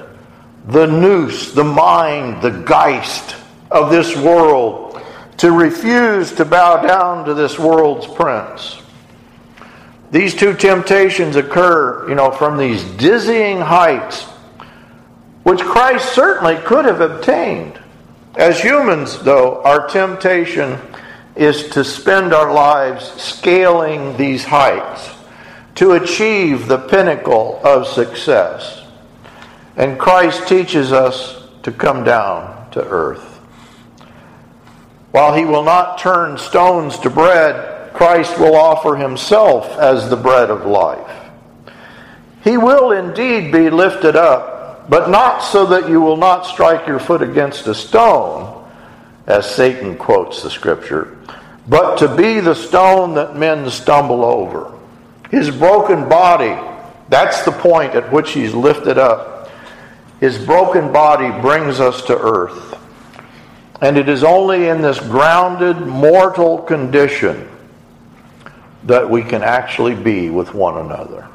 the 0.72 0.86
nous, 0.86 1.52
the 1.52 1.64
mind, 1.64 2.42
the 2.42 2.50
geist 2.50 3.36
of 3.70 3.90
this 3.90 4.16
world, 4.16 5.00
to 5.38 5.52
refuse 5.52 6.32
to 6.32 6.44
bow 6.44 6.82
down 6.86 7.24
to 7.24 7.34
this 7.34 7.58
world's 7.58 8.06
prince. 8.06 8.80
These 10.10 10.34
two 10.34 10.54
temptations 10.54 11.36
occur, 11.36 12.08
you 12.08 12.14
know, 12.14 12.30
from 12.30 12.58
these 12.58 12.82
dizzying 12.82 13.60
heights, 13.60 14.24
which 15.44 15.60
Christ 15.60 16.12
certainly 16.14 16.56
could 16.56 16.84
have 16.84 17.00
obtained. 17.00 17.80
As 18.36 18.60
humans, 18.60 19.18
though, 19.20 19.62
our 19.62 19.88
temptation 19.88 20.78
is 21.36 21.68
to 21.70 21.84
spend 21.84 22.34
our 22.34 22.52
lives 22.52 23.10
scaling 23.12 24.16
these 24.16 24.44
heights 24.44 25.10
to 25.76 25.92
achieve 25.92 26.66
the 26.66 26.78
pinnacle 26.78 27.60
of 27.64 27.86
success. 27.86 28.79
And 29.76 29.98
Christ 29.98 30.48
teaches 30.48 30.92
us 30.92 31.42
to 31.62 31.72
come 31.72 32.04
down 32.04 32.70
to 32.72 32.86
earth. 32.86 33.38
While 35.12 35.34
he 35.34 35.44
will 35.44 35.64
not 35.64 35.98
turn 35.98 36.38
stones 36.38 36.98
to 37.00 37.10
bread, 37.10 37.92
Christ 37.92 38.38
will 38.38 38.54
offer 38.54 38.96
himself 38.96 39.66
as 39.78 40.08
the 40.08 40.16
bread 40.16 40.50
of 40.50 40.66
life. 40.66 41.30
He 42.42 42.56
will 42.56 42.92
indeed 42.92 43.52
be 43.52 43.70
lifted 43.70 44.16
up, 44.16 44.88
but 44.88 45.10
not 45.10 45.40
so 45.40 45.66
that 45.66 45.88
you 45.88 46.00
will 46.00 46.16
not 46.16 46.46
strike 46.46 46.86
your 46.86 46.98
foot 46.98 47.22
against 47.22 47.66
a 47.66 47.74
stone, 47.74 48.56
as 49.26 49.52
Satan 49.52 49.96
quotes 49.96 50.42
the 50.42 50.50
scripture, 50.50 51.18
but 51.68 51.96
to 51.98 52.08
be 52.16 52.40
the 52.40 52.54
stone 52.54 53.14
that 53.14 53.36
men 53.36 53.68
stumble 53.70 54.24
over. 54.24 54.76
His 55.30 55.50
broken 55.50 56.08
body, 56.08 56.58
that's 57.08 57.42
the 57.44 57.52
point 57.52 57.94
at 57.94 58.12
which 58.12 58.32
he's 58.32 58.54
lifted 58.54 58.98
up. 58.98 59.39
His 60.20 60.38
broken 60.38 60.92
body 60.92 61.30
brings 61.40 61.80
us 61.80 62.02
to 62.02 62.18
earth. 62.18 62.78
And 63.80 63.96
it 63.96 64.08
is 64.08 64.22
only 64.22 64.68
in 64.68 64.82
this 64.82 65.00
grounded 65.00 65.80
mortal 65.80 66.58
condition 66.58 67.48
that 68.84 69.08
we 69.08 69.22
can 69.22 69.42
actually 69.42 69.94
be 69.94 70.28
with 70.28 70.52
one 70.52 70.76
another. 70.76 71.26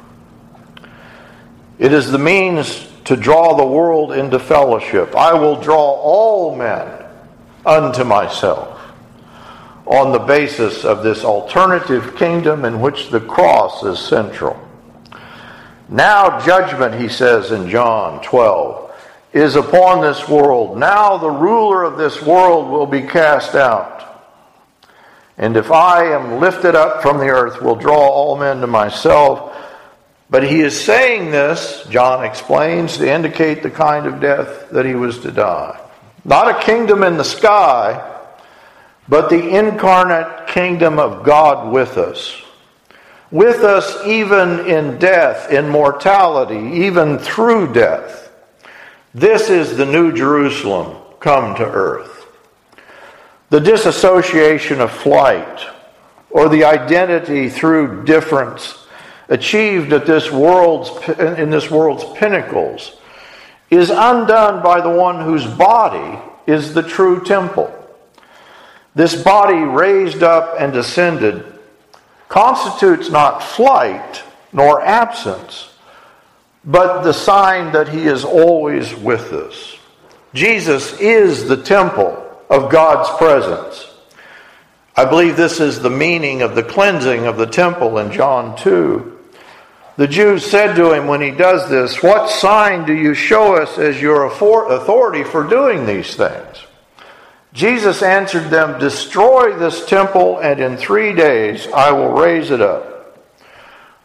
It 1.78 1.92
is 1.92 2.10
the 2.10 2.18
means 2.18 2.88
to 3.04 3.16
draw 3.16 3.56
the 3.56 3.66
world 3.66 4.12
into 4.12 4.38
fellowship. 4.38 5.14
I 5.16 5.34
will 5.34 5.60
draw 5.60 5.76
all 5.76 6.56
men 6.56 7.04
unto 7.64 8.04
myself 8.04 8.80
on 9.84 10.12
the 10.12 10.18
basis 10.18 10.84
of 10.84 11.02
this 11.02 11.24
alternative 11.24 12.16
kingdom 12.16 12.64
in 12.64 12.80
which 12.80 13.10
the 13.10 13.20
cross 13.20 13.82
is 13.82 13.98
central. 13.98 14.60
Now, 15.88 16.44
judgment, 16.44 17.00
he 17.00 17.08
says 17.08 17.52
in 17.52 17.68
John 17.68 18.20
12, 18.22 18.92
is 19.32 19.54
upon 19.54 20.00
this 20.00 20.28
world. 20.28 20.78
Now, 20.78 21.18
the 21.18 21.30
ruler 21.30 21.84
of 21.84 21.96
this 21.98 22.20
world 22.22 22.68
will 22.68 22.86
be 22.86 23.02
cast 23.02 23.54
out. 23.54 23.96
And 25.38 25.56
if 25.56 25.70
I 25.70 26.12
am 26.14 26.40
lifted 26.40 26.74
up 26.74 27.02
from 27.02 27.18
the 27.18 27.28
earth, 27.28 27.60
will 27.60 27.76
draw 27.76 27.98
all 27.98 28.38
men 28.38 28.60
to 28.62 28.66
myself. 28.66 29.54
But 30.30 30.42
he 30.42 30.60
is 30.60 30.78
saying 30.78 31.30
this, 31.30 31.86
John 31.90 32.24
explains, 32.24 32.96
to 32.96 33.08
indicate 33.08 33.62
the 33.62 33.70
kind 33.70 34.06
of 34.06 34.20
death 34.20 34.70
that 34.70 34.86
he 34.86 34.94
was 34.94 35.20
to 35.20 35.30
die. 35.30 35.78
Not 36.24 36.48
a 36.48 36.64
kingdom 36.64 37.04
in 37.04 37.16
the 37.16 37.24
sky, 37.24 38.02
but 39.08 39.28
the 39.28 39.56
incarnate 39.56 40.48
kingdom 40.48 40.98
of 40.98 41.22
God 41.22 41.72
with 41.72 41.96
us. 41.98 42.42
With 43.30 43.64
us 43.64 44.04
even 44.06 44.66
in 44.66 44.98
death, 44.98 45.50
in 45.50 45.68
mortality, 45.68 46.84
even 46.84 47.18
through 47.18 47.72
death. 47.72 48.30
This 49.12 49.50
is 49.50 49.76
the 49.76 49.86
new 49.86 50.12
Jerusalem 50.12 50.96
come 51.18 51.56
to 51.56 51.64
earth. 51.64 52.26
The 53.50 53.60
disassociation 53.60 54.80
of 54.80 54.92
flight, 54.92 55.66
or 56.30 56.48
the 56.48 56.64
identity 56.64 57.48
through 57.48 58.04
difference 58.04 58.86
achieved 59.28 59.92
at 59.92 60.06
this 60.06 60.30
world's, 60.30 60.90
in 61.18 61.50
this 61.50 61.70
world's 61.70 62.04
pinnacles, 62.18 62.96
is 63.70 63.90
undone 63.90 64.62
by 64.62 64.80
the 64.80 64.90
one 64.90 65.24
whose 65.24 65.46
body 65.46 66.20
is 66.46 66.74
the 66.74 66.82
true 66.82 67.24
temple. 67.24 67.72
This 68.94 69.20
body 69.20 69.58
raised 69.58 70.22
up 70.22 70.54
and 70.58 70.72
descended 70.72 71.55
constitutes 72.28 73.10
not 73.10 73.42
flight 73.42 74.22
nor 74.52 74.80
absence, 74.82 75.70
but 76.64 77.02
the 77.02 77.12
sign 77.12 77.72
that 77.72 77.88
he 77.88 78.06
is 78.06 78.24
always 78.24 78.94
with 78.94 79.32
us. 79.32 79.76
Jesus 80.34 80.98
is 81.00 81.48
the 81.48 81.62
temple 81.62 82.22
of 82.50 82.70
God's 82.70 83.08
presence. 83.18 83.92
I 84.96 85.04
believe 85.04 85.36
this 85.36 85.60
is 85.60 85.80
the 85.80 85.90
meaning 85.90 86.42
of 86.42 86.54
the 86.54 86.62
cleansing 86.62 87.26
of 87.26 87.36
the 87.36 87.46
temple 87.46 87.98
in 87.98 88.12
John 88.12 88.56
2. 88.56 89.12
The 89.96 90.08
Jews 90.08 90.44
said 90.44 90.74
to 90.76 90.92
him 90.92 91.06
when 91.06 91.22
he 91.22 91.30
does 91.30 91.70
this, 91.70 92.02
What 92.02 92.30
sign 92.30 92.86
do 92.86 92.94
you 92.94 93.14
show 93.14 93.56
us 93.56 93.78
as 93.78 94.00
your 94.00 94.26
authority 94.26 95.24
for 95.24 95.44
doing 95.44 95.86
these 95.86 96.14
things? 96.14 96.65
Jesus 97.56 98.02
answered 98.02 98.50
them, 98.50 98.78
Destroy 98.78 99.56
this 99.56 99.86
temple, 99.86 100.40
and 100.40 100.60
in 100.60 100.76
three 100.76 101.14
days 101.14 101.66
I 101.68 101.90
will 101.90 102.10
raise 102.10 102.50
it 102.50 102.60
up. 102.60 103.18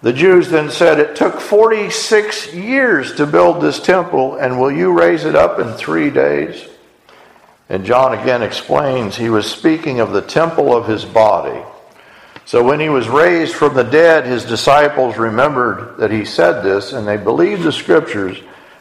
The 0.01 0.13
Jews 0.13 0.47
then 0.47 0.71
said, 0.71 0.99
It 0.99 1.17
took 1.17 1.41
46 1.41 2.53
years 2.53 3.13
to 3.15 3.27
build 3.27 3.61
this 3.61 3.81
temple, 3.81 4.37
and 4.37 4.57
will 4.57 4.71
you 4.71 4.97
raise 4.97 5.25
it 5.25 5.35
up 5.35 5.59
in 5.59 5.73
three 5.73 6.09
days? 6.09 6.65
And 7.67 7.83
John 7.83 8.17
again 8.17 8.41
explains 8.41 9.17
he 9.17 9.29
was 9.29 9.51
speaking 9.51 9.99
of 9.99 10.13
the 10.13 10.21
temple 10.21 10.73
of 10.73 10.87
his 10.87 11.03
body. 11.03 11.61
So 12.45 12.63
when 12.63 12.79
he 12.79 12.87
was 12.87 13.09
raised 13.09 13.53
from 13.53 13.73
the 13.73 13.83
dead, 13.83 14.25
his 14.25 14.45
disciples 14.45 15.17
remembered 15.17 15.97
that 15.97 16.09
he 16.11 16.23
said 16.23 16.61
this, 16.61 16.93
and 16.93 17.05
they 17.05 17.17
believed 17.17 17.63
the 17.63 17.73
scriptures 17.73 18.37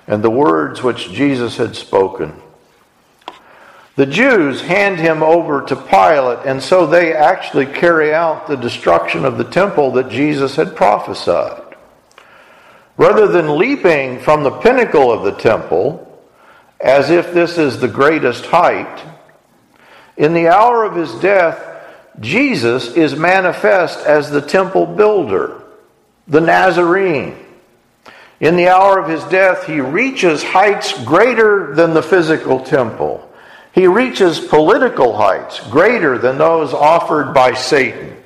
and 0.07 0.23
the 0.23 0.31
words 0.31 0.81
which 0.81 1.11
Jesus 1.11 1.57
had 1.57 1.75
spoken. 1.75 2.41
The 4.01 4.07
Jews 4.07 4.63
hand 4.63 4.99
him 4.99 5.23
over 5.23 5.61
to 5.61 5.77
Pilate, 5.77 6.47
and 6.47 6.63
so 6.63 6.87
they 6.87 7.13
actually 7.13 7.67
carry 7.67 8.15
out 8.15 8.47
the 8.47 8.57
destruction 8.57 9.27
of 9.27 9.37
the 9.37 9.45
temple 9.45 9.91
that 9.91 10.09
Jesus 10.09 10.57
had 10.57 10.75
prophesied. 10.75 11.77
Rather 12.97 13.27
than 13.27 13.59
leaping 13.59 14.19
from 14.19 14.43
the 14.43 14.53
pinnacle 14.53 15.13
of 15.13 15.25
the 15.25 15.39
temple, 15.39 16.19
as 16.81 17.11
if 17.11 17.35
this 17.35 17.59
is 17.59 17.79
the 17.79 17.89
greatest 17.89 18.47
height, 18.47 19.05
in 20.17 20.33
the 20.33 20.49
hour 20.49 20.83
of 20.85 20.97
his 20.97 21.13
death, 21.17 21.63
Jesus 22.21 22.97
is 22.97 23.15
manifest 23.15 24.07
as 24.07 24.31
the 24.31 24.41
temple 24.41 24.87
builder, 24.87 25.63
the 26.27 26.41
Nazarene. 26.41 27.37
In 28.41 28.57
the 28.57 28.69
hour 28.69 28.99
of 28.99 29.11
his 29.11 29.25
death, 29.25 29.67
he 29.67 29.83
reaches 29.83 30.43
heights 30.43 31.05
greater 31.05 31.75
than 31.75 31.93
the 31.93 32.03
physical 32.03 32.65
temple. 32.65 33.27
He 33.73 33.87
reaches 33.87 34.41
political 34.41 35.17
heights 35.17 35.61
greater 35.69 36.19
than 36.19 36.39
those 36.39 36.75
offered 36.75 37.33
by 37.33 37.55
Satan. 37.55 38.17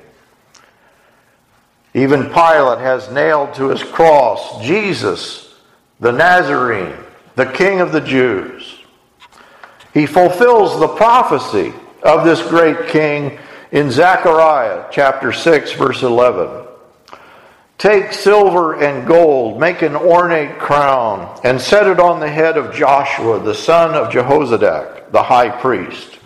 Even 1.93 2.25
Pilate 2.25 2.79
has 2.79 3.09
nailed 3.11 3.53
to 3.53 3.69
his 3.69 3.83
cross 3.83 4.61
Jesus, 4.65 5.55
the 5.99 6.11
Nazarene, 6.11 6.97
the 7.35 7.45
King 7.45 7.79
of 7.79 7.91
the 7.91 8.01
Jews. 8.01 8.79
He 9.93 10.05
fulfills 10.05 10.79
the 10.79 10.89
prophecy 10.89 11.73
of 12.03 12.25
this 12.25 12.41
great 12.49 12.89
king 12.89 13.39
in 13.71 13.91
Zechariah 13.91 14.87
chapter 14.91 15.31
6, 15.31 15.71
verse 15.73 16.03
11. 16.03 16.64
Take 17.77 18.13
silver 18.13 18.81
and 18.81 19.05
gold, 19.05 19.59
make 19.59 19.81
an 19.81 19.95
ornate 19.95 20.59
crown, 20.59 21.39
and 21.43 21.59
set 21.59 21.87
it 21.87 21.99
on 21.99 22.19
the 22.19 22.29
head 22.29 22.57
of 22.57 22.73
Joshua, 22.73 23.39
the 23.39 23.53
son 23.53 23.95
of 23.95 24.11
Jehozadak, 24.11 25.11
the 25.11 25.23
high 25.23 25.49
priest. 25.49 26.17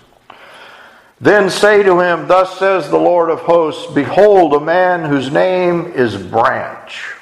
Then 1.20 1.50
say 1.50 1.84
to 1.84 2.00
him, 2.00 2.28
Thus 2.28 2.60
says 2.60 2.90
the 2.90 2.98
Lord 2.98 3.30
of 3.30 3.40
hosts, 3.40 3.92
Behold, 3.94 4.54
a 4.54 4.60
man 4.60 5.04
whose 5.04 5.32
name 5.32 5.88
is 5.88 6.16
Branch. 6.16 7.16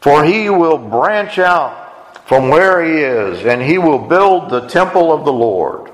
For 0.00 0.22
he 0.22 0.50
will 0.50 0.78
branch 0.78 1.38
out 1.38 2.28
from 2.28 2.50
where 2.50 2.84
he 2.84 3.00
is, 3.00 3.46
and 3.46 3.62
he 3.62 3.78
will 3.78 3.98
build 3.98 4.50
the 4.50 4.68
temple 4.68 5.12
of 5.12 5.24
the 5.24 5.32
Lord. 5.32 5.90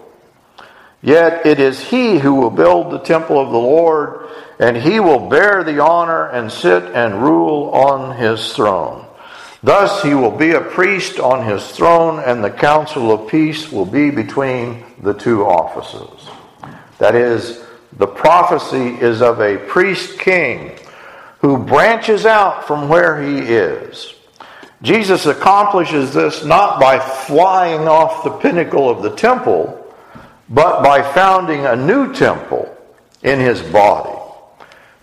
Yet 1.02 1.46
it 1.46 1.58
is 1.58 1.80
he 1.80 2.18
who 2.18 2.34
will 2.34 2.50
build 2.50 2.90
the 2.90 2.98
temple 2.98 3.38
of 3.38 3.50
the 3.50 3.58
Lord 3.58 4.28
and 4.60 4.76
he 4.76 5.00
will 5.00 5.30
bear 5.30 5.64
the 5.64 5.82
honor 5.82 6.26
and 6.26 6.52
sit 6.52 6.84
and 6.94 7.22
rule 7.22 7.70
on 7.70 8.16
his 8.18 8.52
throne. 8.52 9.06
Thus 9.62 10.02
he 10.02 10.14
will 10.14 10.36
be 10.36 10.52
a 10.52 10.60
priest 10.60 11.18
on 11.18 11.44
his 11.44 11.66
throne, 11.66 12.18
and 12.18 12.42
the 12.42 12.50
counsel 12.50 13.10
of 13.10 13.28
peace 13.30 13.70
will 13.72 13.86
be 13.86 14.10
between 14.10 14.84
the 15.02 15.14
two 15.14 15.44
offices. 15.44 16.28
That 16.98 17.14
is, 17.14 17.62
the 17.94 18.06
prophecy 18.06 19.00
is 19.00 19.22
of 19.22 19.40
a 19.40 19.56
priest 19.56 20.18
king 20.18 20.78
who 21.40 21.58
branches 21.58 22.26
out 22.26 22.66
from 22.66 22.88
where 22.88 23.22
he 23.22 23.38
is. 23.38 24.14
Jesus 24.82 25.26
accomplishes 25.26 26.12
this 26.14 26.44
not 26.44 26.80
by 26.80 26.98
flying 26.98 27.88
off 27.88 28.24
the 28.24 28.30
pinnacle 28.30 28.88
of 28.88 29.02
the 29.02 29.14
temple, 29.16 29.79
but 30.50 30.82
by 30.82 31.00
founding 31.00 31.64
a 31.64 31.76
new 31.76 32.12
temple 32.12 32.76
in 33.22 33.38
his 33.38 33.62
body. 33.62 34.18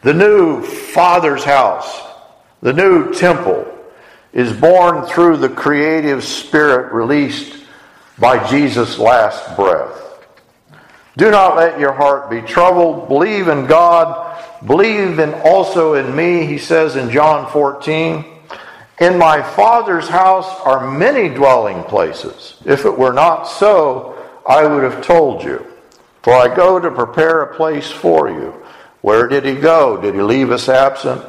The 0.02 0.14
new 0.14 0.62
Father's 0.62 1.46
house, 1.46 2.02
the 2.62 2.74
new 2.74 3.14
temple, 3.14 3.66
is 4.34 4.52
born 4.52 5.08
through 5.08 5.38
the 5.38 5.50
creative 5.50 6.24
spirit 6.24 6.94
released 6.94 7.64
by 8.20 8.46
Jesus' 8.50 9.00
last 9.00 9.56
breath. 9.56 10.04
Do 11.16 11.32
not 11.32 11.56
let 11.56 11.80
your 11.80 11.94
heart 11.94 12.30
be 12.30 12.42
troubled. 12.42 13.08
Believe 13.08 13.48
in 13.48 13.66
God. 13.66 14.26
Believe 14.66 15.18
in 15.20 15.34
also 15.34 15.94
in 15.94 16.16
me, 16.16 16.46
he 16.46 16.58
says 16.58 16.96
in 16.96 17.10
John 17.10 17.50
14. 17.52 18.26
In 19.00 19.18
my 19.18 19.42
Father's 19.42 20.08
house 20.08 20.48
are 20.62 20.92
many 20.92 21.30
dwelling 21.30 21.84
places. 21.84 22.58
If 22.66 22.86
it 22.86 22.98
were 22.98 23.14
not 23.14 23.46
so, 23.46 24.17
I 24.48 24.66
would 24.66 24.84
have 24.84 25.04
told 25.06 25.44
you. 25.44 25.66
For 26.24 26.34
I 26.34 26.54
go 26.54 26.80
to 26.80 26.92
prepare 26.92 27.42
a 27.42 27.56
place 27.56 27.90
for 27.90 28.30
you. 28.30 28.54
Where 29.02 29.28
did 29.28 29.46
he 29.46 29.56
go? 29.56 30.02
Did 30.02 30.16
he 30.16 30.22
leave 30.22 30.52
us 30.52 30.68
absent? 30.68 31.24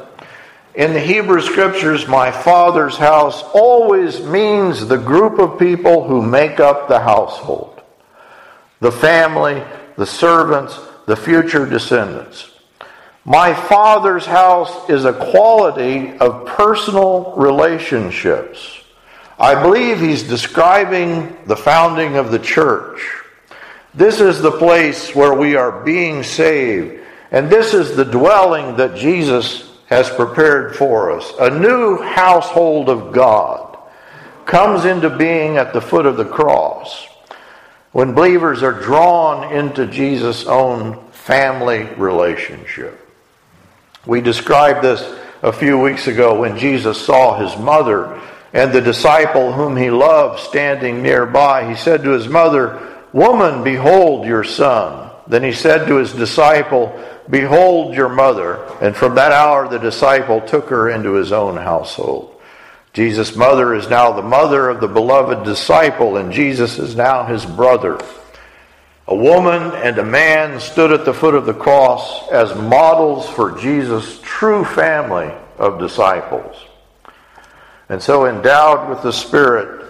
In 0.75 0.93
the 0.93 0.99
Hebrew 0.99 1.41
scriptures, 1.41 2.07
my 2.07 2.31
father's 2.31 2.97
house 2.97 3.43
always 3.53 4.21
means 4.21 4.87
the 4.87 4.97
group 4.97 5.39
of 5.39 5.59
people 5.59 6.07
who 6.07 6.21
make 6.21 6.59
up 6.59 6.87
the 6.87 6.99
household 6.99 7.75
the 8.79 8.91
family, 8.91 9.61
the 9.97 10.05
servants, 10.05 10.79
the 11.05 11.15
future 11.15 11.65
descendants. 11.65 12.49
My 13.25 13.53
father's 13.53 14.25
house 14.25 14.89
is 14.89 15.03
a 15.03 15.11
quality 15.11 16.17
of 16.17 16.45
personal 16.45 17.33
relationships. 17.35 18.79
I 19.39 19.61
believe 19.61 19.99
he's 19.99 20.23
describing 20.23 21.37
the 21.45 21.55
founding 21.55 22.17
of 22.17 22.31
the 22.31 22.39
church. 22.39 23.01
This 23.93 24.19
is 24.19 24.41
the 24.41 24.51
place 24.51 25.15
where 25.15 25.33
we 25.33 25.55
are 25.55 25.83
being 25.83 26.23
saved 26.23 26.99
and 27.31 27.49
this 27.49 27.73
is 27.73 27.95
the 27.95 28.05
dwelling 28.05 28.75
that 28.77 28.95
Jesus 28.95 29.69
has 29.87 30.09
prepared 30.09 30.75
for 30.75 31.11
us 31.11 31.31
a 31.39 31.49
new 31.49 32.01
household 32.01 32.89
of 32.89 33.11
God, 33.13 33.77
comes 34.45 34.85
into 34.85 35.09
being 35.09 35.57
at 35.57 35.73
the 35.73 35.81
foot 35.81 36.05
of 36.05 36.17
the 36.17 36.25
cross. 36.25 37.07
When 37.91 38.13
believers 38.13 38.61
are 38.61 38.71
drawn 38.71 39.51
into 39.51 39.87
Jesus' 39.87 40.45
own 40.45 41.09
family 41.11 41.83
relationship. 41.97 43.07
We 44.05 44.21
described 44.21 44.83
this 44.83 45.01
a 45.41 45.51
few 45.51 45.79
weeks 45.79 46.07
ago 46.07 46.39
when 46.39 46.57
Jesus 46.57 47.03
saw 47.03 47.39
his 47.39 47.57
mother 47.59 48.19
and 48.53 48.71
the 48.71 48.81
disciple 48.81 49.53
whom 49.53 49.75
he 49.75 49.89
loved 49.89 50.39
standing 50.39 51.01
nearby. 51.01 51.69
He 51.69 51.75
said 51.75 52.03
to 52.03 52.11
his 52.11 52.27
mother, 52.27 52.97
Woman, 53.13 53.63
behold 53.63 54.25
your 54.25 54.43
son. 54.43 55.11
Then 55.27 55.43
he 55.43 55.51
said 55.51 55.87
to 55.87 55.97
his 55.97 56.13
disciple, 56.13 56.99
Behold 57.29 57.95
your 57.95 58.09
mother. 58.09 58.63
And 58.81 58.95
from 58.95 59.15
that 59.15 59.31
hour 59.31 59.67
the 59.67 59.77
disciple 59.77 60.41
took 60.41 60.69
her 60.69 60.89
into 60.89 61.13
his 61.13 61.31
own 61.31 61.57
household. 61.57 62.35
Jesus' 62.93 63.35
mother 63.35 63.75
is 63.75 63.87
now 63.87 64.11
the 64.11 64.23
mother 64.23 64.67
of 64.67 64.81
the 64.81 64.87
beloved 64.87 65.45
disciple, 65.45 66.17
and 66.17 66.33
Jesus 66.33 66.79
is 66.79 66.95
now 66.95 67.23
his 67.23 67.45
brother. 67.45 67.99
A 69.07 69.15
woman 69.15 69.73
and 69.75 69.97
a 69.97 70.05
man 70.05 70.59
stood 70.59 70.91
at 70.91 71.05
the 71.05 71.13
foot 71.13 71.35
of 71.35 71.45
the 71.45 71.53
cross 71.53 72.27
as 72.29 72.55
models 72.55 73.29
for 73.29 73.57
Jesus' 73.59 74.19
true 74.23 74.65
family 74.65 75.31
of 75.57 75.79
disciples. 75.79 76.55
And 77.89 78.01
so, 78.01 78.27
endowed 78.27 78.87
with 78.89 79.01
the 79.01 79.11
Spirit, 79.11 79.85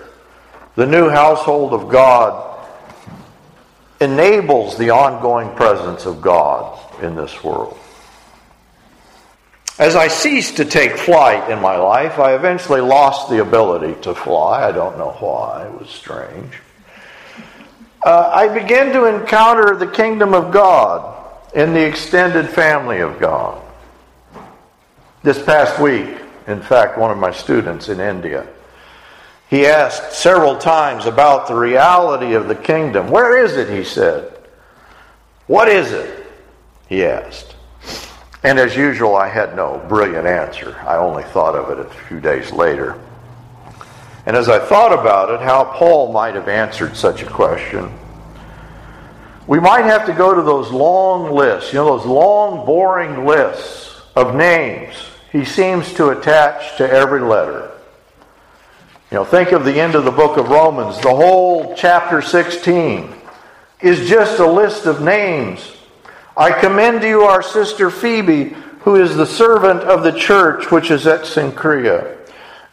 the 0.76 0.86
new 0.86 1.10
household 1.10 1.74
of 1.74 1.90
God 1.90 2.66
enables 4.00 4.78
the 4.78 4.92
ongoing 4.92 5.54
presence 5.56 6.06
of 6.06 6.22
God 6.22 6.80
in 7.04 7.16
this 7.16 7.44
world. 7.44 7.78
As 9.78 9.96
I 9.96 10.08
ceased 10.08 10.58
to 10.58 10.66
take 10.66 10.98
flight 10.98 11.50
in 11.50 11.60
my 11.60 11.78
life, 11.78 12.20
I 12.20 12.36
eventually 12.36 12.82
lost 12.82 13.30
the 13.30 13.42
ability 13.42 14.02
to 14.02 14.16
fly. 14.16 14.68
I 14.68 14.72
don't 14.72 14.98
know 14.98 15.12
why, 15.20 15.66
it 15.66 15.80
was 15.80 15.90
strange. 15.90 16.54
Uh, 18.06 18.32
I 18.34 18.48
began 18.48 18.94
to 18.94 19.06
encounter 19.06 19.76
the 19.76 19.88
kingdom 19.88 20.34
of 20.34 20.52
God 20.54 21.16
in 21.54 21.74
the 21.74 21.86
extended 21.86 22.50
family 22.50 23.00
of 23.00 23.20
God. 23.20 23.62
This 25.24 25.42
past 25.44 25.82
week, 25.82 26.08
in 26.52 26.62
fact, 26.62 26.98
one 26.98 27.12
of 27.12 27.18
my 27.18 27.32
students 27.32 27.90
in 27.90 28.00
India, 28.00 28.48
he 29.50 29.66
asked 29.66 30.14
several 30.14 30.58
times 30.58 31.06
about 31.06 31.48
the 31.48 31.56
reality 31.56 32.34
of 32.34 32.48
the 32.48 32.56
kingdom. 32.56 33.10
Where 33.10 33.44
is 33.44 33.58
it? 33.58 33.70
He 33.70 33.84
said. 33.84 34.32
What 35.48 35.68
is 35.68 35.92
it? 35.92 36.28
He 36.88 37.04
asked. 37.04 37.56
And 38.44 38.58
as 38.60 38.76
usual, 38.76 39.16
I 39.16 39.28
had 39.28 39.56
no 39.56 39.84
brilliant 39.90 40.28
answer. 40.28 40.78
I 40.88 40.98
only 40.98 41.24
thought 41.24 41.56
of 41.56 41.78
it 41.78 41.86
a 41.86 41.90
few 42.08 42.20
days 42.20 42.52
later. 42.52 43.00
And 44.26 44.38
as 44.38 44.48
I 44.48 44.60
thought 44.60 44.94
about 44.94 45.30
it, 45.32 45.42
how 45.42 45.66
Paul 45.66 46.14
might 46.14 46.36
have 46.36 46.48
answered 46.48 46.96
such 46.96 47.24
a 47.24 47.26
question, 47.26 47.92
we 49.48 49.60
might 49.60 49.86
have 49.86 50.06
to 50.06 50.14
go 50.14 50.36
to 50.36 50.44
those 50.44 50.72
long 50.72 51.32
lists, 51.32 51.74
you 51.74 51.80
know, 51.80 51.98
those 51.98 52.06
long, 52.06 52.66
boring 52.66 53.26
lists 53.26 54.00
of 54.16 54.36
names 54.36 54.94
he 55.32 55.46
seems 55.46 55.94
to 55.94 56.10
attach 56.10 56.78
to 56.78 56.90
every 56.90 57.22
letter. 57.22 57.72
You 59.12 59.18
know, 59.18 59.26
think 59.26 59.52
of 59.52 59.66
the 59.66 59.80
end 59.80 59.96
of 59.96 60.06
the 60.06 60.12
book 60.12 60.38
of 60.38 60.50
Romans. 60.50 61.00
The 61.00 61.16
whole 61.16 61.76
chapter 61.76 62.22
16 62.22 63.14
is 63.82 64.08
just 64.08 64.40
a 64.40 64.50
list 64.50 64.86
of 64.86 65.02
names 65.02 65.78
I 66.40 66.54
commend 66.54 67.02
to 67.02 67.08
you 67.08 67.24
our 67.24 67.42
sister 67.42 67.92
Phoebe, 67.92 68.56
who 68.84 68.96
is 68.96 69.18
the 69.18 69.26
servant 69.26 69.82
of 69.82 70.04
the 70.04 70.14
church 70.14 70.72
which 70.72 70.90
is 70.90 71.06
at 71.06 71.26
Cenchrea. 71.26 72.18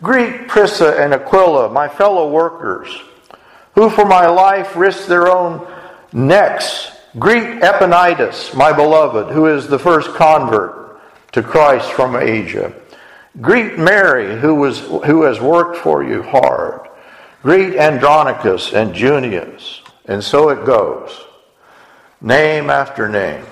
Greet 0.01 0.47
Prisca 0.47 0.97
and 1.03 1.13
Aquila, 1.13 1.71
my 1.71 1.89
fellow 1.89 2.31
workers, 2.31 2.97
who 3.75 3.91
for 3.91 4.05
my 4.05 4.29
life 4.29 4.77
risked 4.77 5.09
their 5.09 5.27
own 5.27 5.67
necks. 6.13 6.93
Greet 7.19 7.61
Epaenetus, 7.61 8.55
my 8.55 8.73
beloved, 8.73 9.33
who 9.33 9.47
is 9.47 9.67
the 9.67 9.81
first 9.81 10.15
convert 10.15 10.86
to 11.37 11.43
Christ 11.43 11.93
from 11.93 12.17
Asia. 12.17 12.73
Greet 13.43 13.79
Mary, 13.79 14.41
who, 14.41 14.55
was, 14.55 14.81
who 14.81 15.25
has 15.25 15.39
worked 15.39 15.77
for 15.77 16.03
you 16.03 16.23
hard. 16.23 16.89
Greet 17.43 17.77
Andronicus 17.77 18.73
and 18.73 18.95
Junius. 18.95 19.83
And 20.07 20.25
so 20.25 20.49
it 20.49 20.65
goes, 20.65 21.27
name 22.23 22.71
after 22.71 23.07
name. 23.11 23.45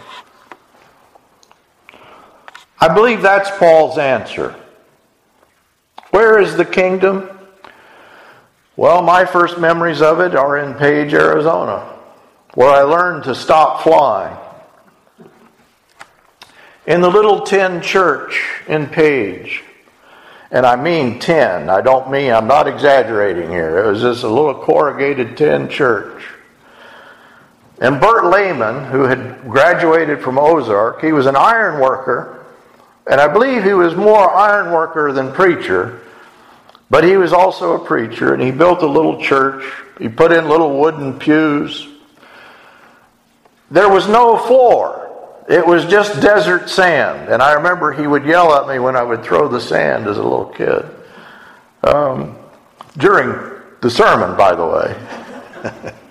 I 2.80 2.88
believe 2.94 3.20
that's 3.20 3.50
Paul's 3.58 3.98
answer. 3.98 4.56
Where 6.08 6.40
is 6.40 6.56
the 6.56 6.64
kingdom? 6.64 7.28
Well, 8.76 9.02
my 9.02 9.26
first 9.26 9.58
memories 9.58 10.00
of 10.00 10.20
it 10.20 10.34
are 10.34 10.56
in 10.56 10.72
Page, 10.72 11.12
Arizona, 11.12 11.80
where 12.54 12.70
I 12.70 12.80
learned 12.80 13.24
to 13.24 13.34
stop 13.34 13.82
flying. 13.82 14.38
In 16.86 17.00
the 17.00 17.08
little 17.08 17.40
tin 17.42 17.80
church 17.80 18.42
in 18.68 18.86
Page, 18.86 19.62
and 20.50 20.66
I 20.66 20.76
mean 20.76 21.18
tin, 21.18 21.70
I 21.70 21.80
don't 21.80 22.10
mean, 22.10 22.32
I'm 22.32 22.46
not 22.46 22.68
exaggerating 22.68 23.50
here. 23.50 23.78
It 23.78 23.86
was 23.90 24.02
just 24.02 24.22
a 24.22 24.28
little 24.28 24.54
corrugated 24.54 25.36
tin 25.36 25.68
church. 25.68 26.22
And 27.80 28.00
Bert 28.00 28.26
Lehman, 28.26 28.84
who 28.84 29.04
had 29.04 29.48
graduated 29.48 30.22
from 30.22 30.38
Ozark, 30.38 31.00
he 31.00 31.12
was 31.12 31.26
an 31.26 31.36
iron 31.36 31.80
worker 31.80 32.44
and 33.06 33.20
I 33.20 33.28
believe 33.28 33.64
he 33.64 33.74
was 33.74 33.94
more 33.94 34.34
iron 34.34 34.72
worker 34.72 35.12
than 35.12 35.32
preacher, 35.32 36.00
but 36.88 37.04
he 37.04 37.16
was 37.16 37.32
also 37.32 37.74
a 37.74 37.84
preacher, 37.84 38.32
and 38.32 38.42
he 38.42 38.50
built 38.50 38.82
a 38.82 38.86
little 38.86 39.20
church. 39.20 39.64
He 39.98 40.08
put 40.08 40.32
in 40.32 40.48
little 40.48 40.78
wooden 40.78 41.18
pews. 41.18 41.86
There 43.70 43.88
was 43.88 44.08
no 44.08 44.38
floor. 44.38 45.03
It 45.48 45.66
was 45.66 45.84
just 45.84 46.20
desert 46.22 46.70
sand. 46.70 47.28
And 47.28 47.42
I 47.42 47.52
remember 47.54 47.92
he 47.92 48.06
would 48.06 48.24
yell 48.24 48.54
at 48.54 48.66
me 48.68 48.78
when 48.78 48.96
I 48.96 49.02
would 49.02 49.22
throw 49.22 49.48
the 49.48 49.60
sand 49.60 50.06
as 50.06 50.16
a 50.16 50.22
little 50.22 50.46
kid. 50.46 50.86
Um, 51.82 52.38
during 52.96 53.60
the 53.80 53.90
sermon, 53.90 54.36
by 54.36 54.54
the 54.54 54.66
way. 54.66 55.92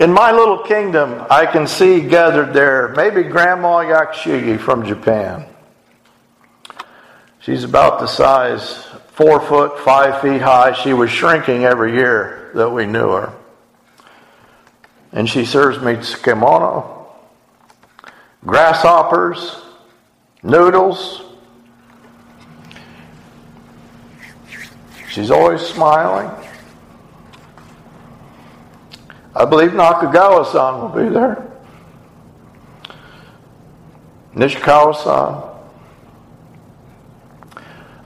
In 0.00 0.12
my 0.12 0.32
little 0.32 0.58
kingdom, 0.58 1.24
I 1.30 1.46
can 1.46 1.66
see 1.66 2.00
gathered 2.00 2.52
there 2.52 2.88
maybe 2.96 3.22
Grandma 3.22 3.78
Yakshigi 3.78 4.58
from 4.60 4.84
Japan. 4.84 5.46
She's 7.40 7.62
about 7.62 8.00
the 8.00 8.06
size, 8.06 8.86
four 9.08 9.40
foot, 9.40 9.78
five 9.80 10.20
feet 10.22 10.40
high. 10.40 10.72
She 10.72 10.92
was 10.92 11.10
shrinking 11.10 11.64
every 11.64 11.94
year 11.94 12.50
that 12.54 12.70
we 12.70 12.86
knew 12.86 13.10
her. 13.10 13.32
And 15.12 15.28
she 15.28 15.44
serves 15.44 15.78
me 15.78 15.94
tsukemono, 15.94 17.03
grasshoppers, 18.46 19.62
noodles. 20.42 21.22
She's 25.08 25.30
always 25.30 25.60
smiling. 25.60 26.30
I 29.36 29.44
believe 29.44 29.70
Nakagawa 29.70 30.50
san 30.50 30.80
will 30.80 30.88
be 30.88 31.08
there. 31.12 31.50
Nishikawa 34.34 34.94
san. 34.96 35.50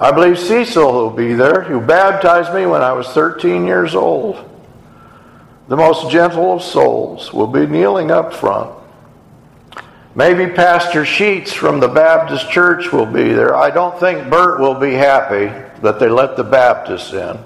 I 0.00 0.12
believe 0.12 0.38
Cecil 0.38 0.92
will 0.92 1.10
be 1.10 1.34
there, 1.34 1.62
who 1.62 1.80
baptized 1.80 2.54
me 2.54 2.66
when 2.66 2.82
I 2.82 2.92
was 2.92 3.08
13 3.08 3.66
years 3.66 3.96
old. 3.96 4.48
The 5.66 5.76
most 5.76 6.10
gentle 6.10 6.54
of 6.54 6.62
souls 6.62 7.32
will 7.32 7.48
be 7.48 7.66
kneeling 7.66 8.10
up 8.10 8.32
front. 8.32 8.77
Maybe 10.18 10.52
Pastor 10.52 11.04
Sheets 11.04 11.52
from 11.52 11.78
the 11.78 11.86
Baptist 11.86 12.50
Church 12.50 12.90
will 12.90 13.06
be 13.06 13.32
there. 13.32 13.54
I 13.54 13.70
don't 13.70 14.00
think 14.00 14.28
Bert 14.28 14.58
will 14.58 14.74
be 14.74 14.94
happy 14.94 15.46
that 15.80 16.00
they 16.00 16.08
let 16.08 16.36
the 16.36 16.42
Baptists 16.42 17.12
in. 17.12 17.38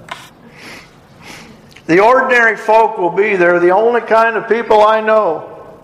The 1.85 2.01
ordinary 2.01 2.57
folk 2.57 2.97
will 2.97 3.11
be 3.11 3.37
there. 3.37 3.61
The 3.61 3.73
only 3.73 4.01
kind 4.01 4.37
of 4.37 4.49
people 4.49 4.81
I 4.81 5.03
know 5.03 5.77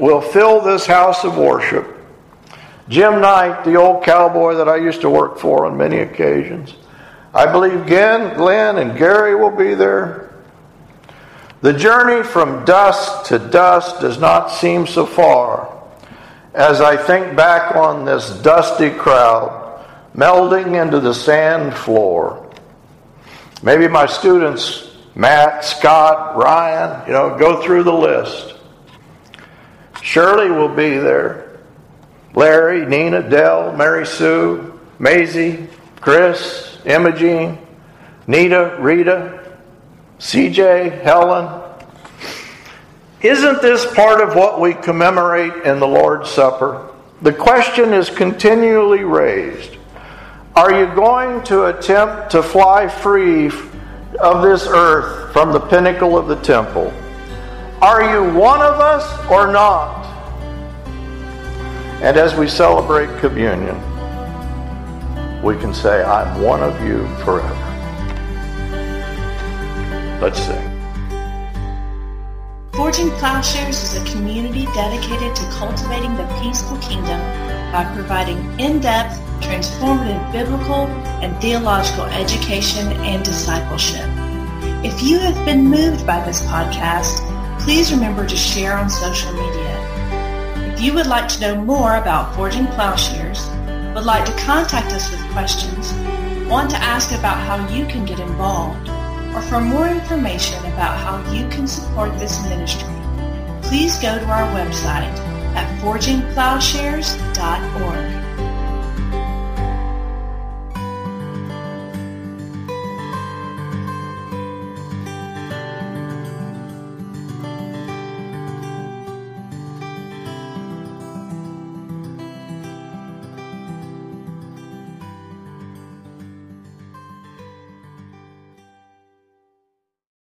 will 0.00 0.20
fill 0.20 0.60
this 0.60 0.84
house 0.84 1.22
of 1.22 1.38
worship. 1.38 1.96
Jim 2.88 3.20
Knight, 3.20 3.64
the 3.64 3.76
old 3.76 4.02
cowboy 4.02 4.56
that 4.56 4.68
I 4.68 4.78
used 4.78 5.02
to 5.02 5.08
work 5.08 5.38
for 5.38 5.64
on 5.64 5.76
many 5.76 5.98
occasions. 5.98 6.74
I 7.32 7.46
believe 7.46 7.86
Glenn, 7.86 8.78
and 8.78 8.98
Gary 8.98 9.36
will 9.36 9.56
be 9.56 9.74
there. 9.74 10.34
The 11.60 11.72
journey 11.72 12.24
from 12.24 12.64
dust 12.64 13.26
to 13.26 13.38
dust 13.38 14.00
does 14.00 14.18
not 14.18 14.50
seem 14.50 14.88
so 14.88 15.06
far 15.06 15.75
as 16.56 16.80
I 16.80 16.96
think 16.96 17.36
back 17.36 17.76
on 17.76 18.04
this 18.04 18.30
dusty 18.40 18.90
crowd 18.90 19.84
melding 20.16 20.82
into 20.82 20.98
the 20.98 21.12
sand 21.12 21.74
floor. 21.74 22.50
Maybe 23.62 23.86
my 23.86 24.06
students 24.06 24.86
Matt, 25.16 25.64
Scott, 25.64 26.36
Ryan, 26.36 27.06
you 27.06 27.14
know, 27.14 27.38
go 27.38 27.62
through 27.62 27.84
the 27.84 27.92
list. 27.92 28.54
Shirley 30.02 30.50
will 30.50 30.68
be 30.68 30.98
there. 30.98 31.58
Larry, 32.34 32.84
Nina, 32.84 33.26
Dell, 33.26 33.74
Mary 33.74 34.04
Sue, 34.04 34.78
Maisie, 34.98 35.68
Chris, 36.02 36.78
Imogene, 36.84 37.58
Nita, 38.26 38.76
Rita, 38.78 39.56
CJ, 40.18 41.00
Helen. 41.02 41.65
Isn't 43.26 43.60
this 43.60 43.84
part 43.92 44.20
of 44.20 44.36
what 44.36 44.60
we 44.60 44.72
commemorate 44.72 45.64
in 45.64 45.80
the 45.80 45.88
Lord's 45.88 46.30
Supper? 46.30 46.94
The 47.22 47.32
question 47.32 47.92
is 47.92 48.08
continually 48.08 49.02
raised 49.02 49.78
Are 50.54 50.72
you 50.72 50.86
going 50.94 51.42
to 51.46 51.64
attempt 51.64 52.30
to 52.30 52.42
fly 52.44 52.86
free 52.86 53.46
of 54.20 54.42
this 54.42 54.68
earth 54.68 55.32
from 55.32 55.52
the 55.52 55.58
pinnacle 55.58 56.16
of 56.16 56.28
the 56.28 56.36
temple? 56.36 56.94
Are 57.82 58.14
you 58.14 58.38
one 58.38 58.60
of 58.60 58.78
us 58.78 59.04
or 59.28 59.50
not? 59.50 60.06
And 62.02 62.16
as 62.16 62.36
we 62.36 62.46
celebrate 62.46 63.08
communion, 63.18 63.74
we 65.42 65.56
can 65.56 65.74
say, 65.74 66.04
I'm 66.04 66.40
one 66.40 66.62
of 66.62 66.80
you 66.86 67.08
forever. 67.24 67.54
Let's 70.22 70.40
sing. 70.40 70.75
Forging 72.76 73.10
Plowshares 73.12 73.82
is 73.82 73.96
a 73.96 74.12
community 74.12 74.66
dedicated 74.74 75.34
to 75.34 75.42
cultivating 75.52 76.14
the 76.14 76.26
peaceful 76.42 76.76
kingdom 76.76 77.18
by 77.72 77.90
providing 77.94 78.38
in-depth, 78.60 79.18
transformative 79.40 80.30
biblical 80.30 80.86
and 81.24 81.34
theological 81.40 82.04
education 82.04 82.86
and 83.00 83.24
discipleship. 83.24 84.04
If 84.84 85.02
you 85.02 85.18
have 85.20 85.42
been 85.46 85.64
moved 85.64 86.06
by 86.06 86.22
this 86.26 86.42
podcast, 86.42 87.16
please 87.60 87.90
remember 87.90 88.26
to 88.26 88.36
share 88.36 88.76
on 88.76 88.90
social 88.90 89.32
media. 89.32 90.74
If 90.74 90.82
you 90.82 90.92
would 90.92 91.06
like 91.06 91.28
to 91.28 91.40
know 91.40 91.56
more 91.56 91.96
about 91.96 92.34
Forging 92.34 92.66
Plowshares, 92.66 93.48
would 93.94 94.04
like 94.04 94.26
to 94.26 94.44
contact 94.44 94.92
us 94.92 95.10
with 95.10 95.32
questions, 95.32 95.94
want 96.46 96.68
to 96.72 96.76
ask 96.76 97.10
about 97.12 97.38
how 97.38 97.74
you 97.74 97.86
can 97.86 98.04
get 98.04 98.20
involved, 98.20 98.90
or 99.36 99.42
for 99.42 99.60
more 99.60 99.86
information 99.86 100.58
about 100.72 100.98
how 100.98 101.18
you 101.30 101.46
can 101.48 101.68
support 101.68 102.18
this 102.18 102.42
ministry, 102.44 102.88
please 103.60 103.98
go 103.98 104.18
to 104.18 104.24
our 104.24 104.50
website 104.56 105.12
at 105.54 105.68
forgingplowshares.org. 105.82 108.25